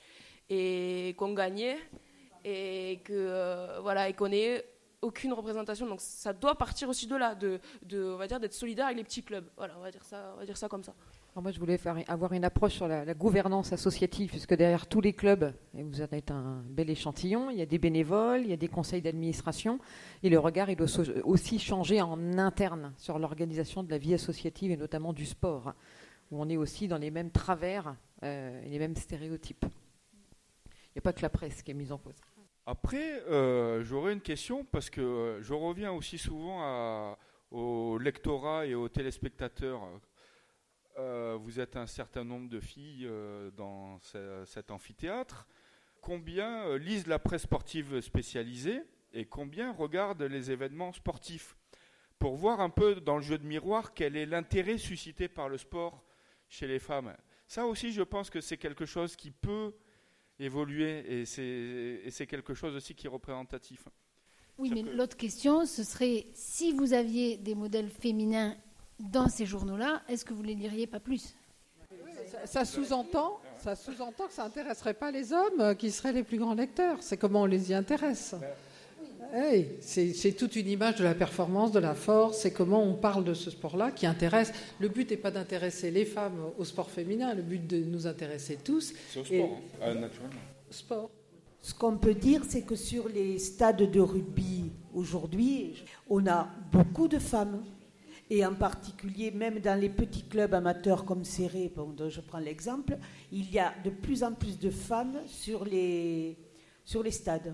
et 0.49 1.15
qu'on 1.17 1.33
gagnait 1.33 1.77
et 2.43 3.01
que 3.03 3.79
voilà 3.81 4.09
et 4.09 4.13
qu'on 4.13 4.31
ait 4.31 4.65
aucune 5.01 5.33
représentation. 5.33 5.87
Donc 5.87 6.01
ça 6.01 6.33
doit 6.33 6.55
partir 6.55 6.89
aussi 6.89 7.07
de 7.07 7.15
là, 7.15 7.35
de, 7.35 7.59
on 7.93 8.17
va 8.17 8.27
dire 8.27 8.39
d'être 8.39 8.53
solidaire 8.53 8.85
avec 8.85 8.97
les 8.97 9.03
petits 9.03 9.23
clubs. 9.23 9.45
Voilà, 9.57 9.75
on 9.77 9.81
va 9.81 9.91
dire 9.91 10.03
ça, 10.03 10.31
on 10.35 10.39
va 10.39 10.45
dire 10.45 10.57
ça 10.57 10.67
comme 10.67 10.83
ça 10.83 10.93
moi, 11.39 11.51
je 11.51 11.59
voulais 11.59 11.79
avoir 12.09 12.33
une 12.33 12.43
approche 12.43 12.73
sur 12.73 12.89
la, 12.89 13.13
gouvernance 13.13 13.71
associative, 13.71 14.31
puisque 14.31 14.53
derrière 14.53 14.85
tous 14.87 14.99
les 14.99 15.13
clubs, 15.13 15.53
et 15.77 15.83
vous 15.83 16.01
en 16.01 16.07
êtes 16.11 16.29
un 16.29 16.61
bel 16.67 16.89
échantillon, 16.89 17.49
il 17.49 17.57
y 17.57 17.61
a 17.61 17.65
des 17.65 17.77
bénévoles, 17.77 18.41
il 18.41 18.49
y 18.49 18.53
a 18.53 18.57
des 18.57 18.67
conseils 18.67 19.01
d'administration, 19.01 19.79
et 20.23 20.29
le 20.29 20.37
regard, 20.39 20.69
il 20.69 20.75
doit 20.75 20.87
aussi 21.23 21.57
changer 21.57 22.01
en 22.01 22.37
interne 22.37 22.93
sur 22.97 23.17
l'organisation 23.17 23.81
de 23.81 23.89
la 23.89 23.97
vie 23.97 24.13
associative, 24.13 24.71
et 24.71 24.77
notamment 24.77 25.13
du 25.13 25.25
sport, 25.25 25.73
où 26.31 26.41
on 26.41 26.49
est 26.49 26.57
aussi 26.57 26.89
dans 26.89 26.97
les 26.97 27.11
mêmes 27.11 27.31
travers 27.31 27.95
euh, 28.23 28.61
et 28.65 28.69
les 28.69 28.79
mêmes 28.79 28.95
stéréotypes. 28.97 29.65
Il 30.65 30.97
n'y 30.97 30.99
a 30.99 31.01
pas 31.01 31.13
que 31.13 31.21
la 31.21 31.29
presse 31.29 31.61
qui 31.61 31.71
est 31.71 31.75
mise 31.75 31.93
en 31.93 31.97
cause. 31.97 32.15
Après, 32.65 33.23
euh, 33.27 33.83
j'aurais 33.83 34.13
une 34.13 34.21
question, 34.21 34.63
parce 34.65 34.89
que 34.89 35.01
euh, 35.01 35.41
je 35.41 35.53
reviens 35.53 35.91
aussi 35.91 36.17
souvent 36.17 37.17
au 37.49 37.97
lectorat 37.97 38.65
et 38.65 38.75
aux 38.75 38.87
téléspectateurs 38.87 39.81
euh, 40.97 41.37
vous 41.39 41.59
êtes 41.59 41.75
un 41.75 41.87
certain 41.87 42.23
nombre 42.23 42.49
de 42.49 42.59
filles 42.59 43.09
dans 43.57 43.99
cet 44.45 44.69
amphithéâtre. 44.71 45.47
Combien 46.01 46.77
lisent 46.77 47.07
la 47.07 47.19
presse 47.19 47.43
sportive 47.43 48.01
spécialisée 48.01 48.83
et 49.13 49.25
combien 49.25 49.73
regardent 49.73 50.23
les 50.23 50.51
événements 50.51 50.93
sportifs? 50.93 51.55
Pour 52.19 52.35
voir 52.35 52.59
un 52.61 52.69
peu 52.69 52.95
dans 52.95 53.15
le 53.15 53.23
jeu 53.23 53.39
de 53.39 53.45
miroir 53.45 53.93
quel 53.93 54.15
est 54.15 54.27
l'intérêt 54.27 54.77
suscité 54.77 55.27
par 55.27 55.49
le 55.49 55.57
sport 55.57 56.03
chez 56.47 56.67
les 56.67 56.79
femmes. 56.79 57.15
Ça 57.47 57.65
aussi, 57.65 57.91
je 57.91 58.03
pense 58.03 58.29
que 58.29 58.41
c'est 58.41 58.57
quelque 58.57 58.85
chose 58.85 59.15
qui 59.15 59.31
peut 59.31 59.73
évoluer 60.41 61.21
et 61.21 61.25
c'est 61.25 62.27
quelque 62.27 62.53
chose 62.53 62.75
aussi 62.75 62.95
qui 62.95 63.07
est 63.07 63.09
représentatif. 63.09 63.85
Oui, 64.57 64.71
mais 64.73 64.83
l'autre 64.83 65.17
question, 65.17 65.65
ce 65.65 65.83
serait 65.83 66.27
si 66.33 66.71
vous 66.71 66.93
aviez 66.93 67.37
des 67.37 67.55
modèles 67.55 67.89
féminins 67.89 68.55
dans 68.99 69.27
ces 69.27 69.45
journaux-là, 69.45 70.03
est-ce 70.07 70.23
que 70.25 70.33
vous 70.33 70.43
ne 70.43 70.47
les 70.47 70.55
liriez 70.55 70.87
pas 70.87 70.99
plus? 70.99 71.35
Ça, 72.45 72.65
sous-entend, 72.65 73.39
ça 73.57 73.75
sous-entend 73.75 74.27
que 74.27 74.33
ça 74.33 74.43
n'intéresserait 74.43 74.93
pas 74.93 75.11
les 75.11 75.33
hommes 75.33 75.59
euh, 75.59 75.73
qui 75.73 75.91
seraient 75.91 76.13
les 76.13 76.23
plus 76.23 76.37
grands 76.37 76.53
lecteurs. 76.53 76.97
C'est 77.01 77.17
comment 77.17 77.41
on 77.41 77.45
les 77.45 77.71
y 77.71 77.73
intéresse. 77.73 78.35
C'est 79.81 80.35
toute 80.37 80.55
une 80.55 80.67
image 80.67 80.95
de 80.95 81.03
la 81.03 81.15
performance, 81.15 81.71
de 81.71 81.79
la 81.79 81.95
force, 81.95 82.39
c'est 82.39 82.51
comment 82.51 82.83
on 82.83 82.93
parle 82.93 83.23
de 83.23 83.33
ce 83.33 83.49
sport-là 83.49 83.91
qui 83.91 84.05
intéresse. 84.05 84.51
Le 84.79 84.89
but 84.89 85.09
n'est 85.09 85.17
pas 85.17 85.31
d'intéresser 85.31 85.91
les 85.91 86.05
femmes 86.05 86.39
au 86.57 86.65
sport 86.65 86.89
féminin, 86.89 87.33
le 87.33 87.41
but 87.41 87.65
de 87.65 87.77
nous 87.77 88.07
intéresser 88.07 88.57
tous. 88.63 88.93
C'est 89.09 89.19
au 89.19 89.25
sport, 89.25 89.59
hein, 89.81 89.83
euh, 89.83 89.93
naturellement. 89.95 90.41
Sport. 90.69 91.09
Ce 91.61 91.73
qu'on 91.73 91.97
peut 91.97 92.15
dire, 92.15 92.41
c'est 92.47 92.63
que 92.63 92.75
sur 92.75 93.07
les 93.07 93.37
stades 93.37 93.91
de 93.91 93.99
rugby 93.99 94.71
aujourd'hui, 94.93 95.83
on 96.09 96.25
a 96.27 96.49
beaucoup 96.71 97.07
de 97.07 97.19
femmes 97.19 97.63
et 98.31 98.45
en 98.45 98.55
particulier 98.55 99.29
même 99.29 99.59
dans 99.59 99.79
les 99.79 99.89
petits 99.89 100.23
clubs 100.23 100.53
amateurs 100.53 101.05
comme 101.05 101.23
Serré, 101.23 101.71
dont 101.75 102.09
je 102.09 102.21
prends 102.21 102.39
l'exemple, 102.39 102.97
il 103.31 103.51
y 103.51 103.59
a 103.59 103.73
de 103.83 103.89
plus 103.89 104.23
en 104.23 104.31
plus 104.33 104.57
de 104.57 104.69
femmes 104.69 105.19
sur 105.27 105.65
les, 105.65 106.37
sur 106.83 107.03
les 107.03 107.11
stades. 107.11 107.53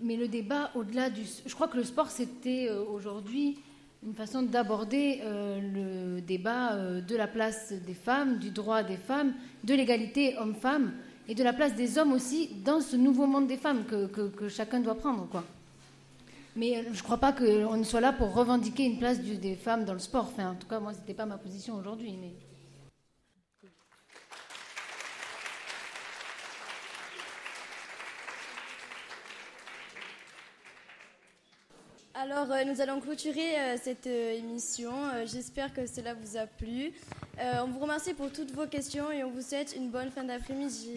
Mais 0.00 0.16
le 0.16 0.28
débat, 0.28 0.70
au-delà 0.74 1.10
du... 1.10 1.22
Je 1.46 1.54
crois 1.54 1.68
que 1.68 1.76
le 1.76 1.84
sport, 1.84 2.10
c'était 2.10 2.68
euh, 2.68 2.82
aujourd'hui 2.84 3.58
une 4.06 4.14
façon 4.14 4.42
d'aborder 4.42 5.20
euh, 5.22 6.14
le 6.14 6.20
débat 6.20 6.74
euh, 6.74 7.00
de 7.00 7.16
la 7.16 7.26
place 7.26 7.72
des 7.72 7.94
femmes, 7.94 8.38
du 8.38 8.50
droit 8.50 8.82
des 8.82 8.96
femmes, 8.96 9.32
de 9.64 9.74
l'égalité 9.74 10.36
homme-femme, 10.38 10.92
et 11.26 11.34
de 11.34 11.42
la 11.42 11.52
place 11.52 11.74
des 11.74 11.98
hommes 11.98 12.12
aussi 12.12 12.48
dans 12.64 12.80
ce 12.80 12.96
nouveau 12.96 13.26
monde 13.26 13.48
des 13.48 13.56
femmes 13.56 13.84
que, 13.84 14.48
chacun 14.48 14.80
doit 14.80 14.94
prendre. 14.94 15.28
Mais 16.56 16.84
je 16.92 16.98
ne 16.98 17.02
crois 17.02 17.18
pas 17.18 17.32
qu'on 17.32 17.84
soit 17.84 18.00
là 18.00 18.12
pour 18.12 18.32
revendiquer 18.32 18.84
une 18.84 18.98
place 18.98 19.20
des 19.20 19.54
femmes 19.54 19.84
dans 19.84 19.92
le 19.92 19.98
sport. 19.98 20.30
Enfin, 20.32 20.52
en 20.52 20.54
tout 20.54 20.66
cas, 20.66 20.80
moi, 20.80 20.94
ce 20.94 21.00
n'était 21.00 21.14
pas 21.14 21.26
ma 21.26 21.36
position 21.36 21.76
aujourd'hui. 21.76 22.14
Alors, 32.20 32.50
euh, 32.50 32.64
nous 32.64 32.80
allons 32.80 33.00
clôturer 33.00 33.56
euh, 33.56 33.76
cette 33.80 34.06
émission. 34.06 34.90
J'espère 35.24 35.72
que 35.72 35.86
cela 35.86 36.14
vous 36.14 36.36
a 36.36 36.46
plu. 36.46 36.92
on 37.38 37.68
vous 37.68 37.78
remercie 37.78 38.12
pour 38.12 38.32
toutes 38.32 38.50
vos 38.50 38.66
questions 38.66 39.12
et 39.12 39.22
on 39.22 39.30
vous 39.30 39.40
souhaite 39.40 39.74
une 39.76 39.90
bonne 39.90 40.10
fin 40.10 40.24
d'après-midi. 40.24 40.96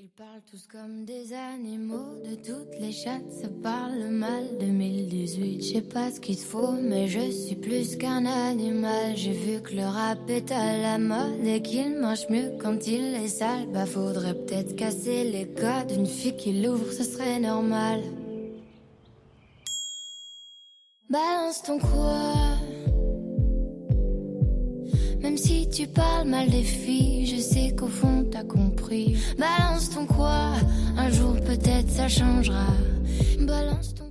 Ils 0.00 0.08
parlent 0.10 0.42
tous 0.50 0.66
comme 0.66 1.04
des 1.04 1.32
animaux, 1.32 2.22
de 2.24 2.34
toutes 2.36 2.78
les 2.80 2.92
chattes, 2.92 3.32
ça 3.32 3.48
parle 3.62 4.08
mal. 4.10 4.44
2018, 4.60 5.62
je 5.62 5.72
sais 5.74 5.82
pas 5.82 6.10
ce 6.10 6.20
qu'il 6.20 6.38
faut, 6.38 6.72
mais 6.72 7.08
je 7.08 7.30
suis 7.30 7.56
plus 7.56 7.96
qu'un 7.96 8.26
animal. 8.26 9.16
J'ai 9.16 9.32
vu 9.32 9.60
que 9.60 9.74
le 9.74 9.84
rap 9.84 10.18
est 10.28 10.50
à 10.50 10.78
la 10.78 10.98
mode 10.98 11.44
et 11.44 11.62
qu'il 11.62 11.98
mange 11.98 12.28
mieux 12.30 12.52
quand 12.60 12.86
il 12.86 13.14
est 13.14 13.28
sale. 13.28 13.66
Bah 13.72 13.86
faudrait 13.86 14.34
peut-être 14.34 14.74
casser 14.76 15.24
les 15.24 15.48
codes 15.48 15.88
d'une 15.88 16.06
fille 16.06 16.36
qui 16.36 16.62
l'ouvre, 16.62 16.92
ce 16.92 17.04
serait 17.04 17.40
normal. 17.40 18.00
Balance 21.10 21.62
ton 21.62 21.78
quoi 21.78 22.58
même 25.22 25.36
si 25.36 25.68
tu 25.68 25.86
parles 25.86 26.28
mal 26.28 26.48
des 26.48 26.62
filles, 26.62 27.26
je 27.26 27.40
sais 27.40 27.74
qu'au 27.74 27.88
fond 27.88 28.24
t'as 28.30 28.44
compris. 28.44 29.16
Balance 29.36 29.90
ton 29.90 30.06
quoi, 30.06 30.52
un 30.96 31.10
jour 31.10 31.34
peut-être 31.40 31.90
ça 31.90 32.08
changera. 32.08 32.66
Balance 33.40 33.94
ton 33.94 34.07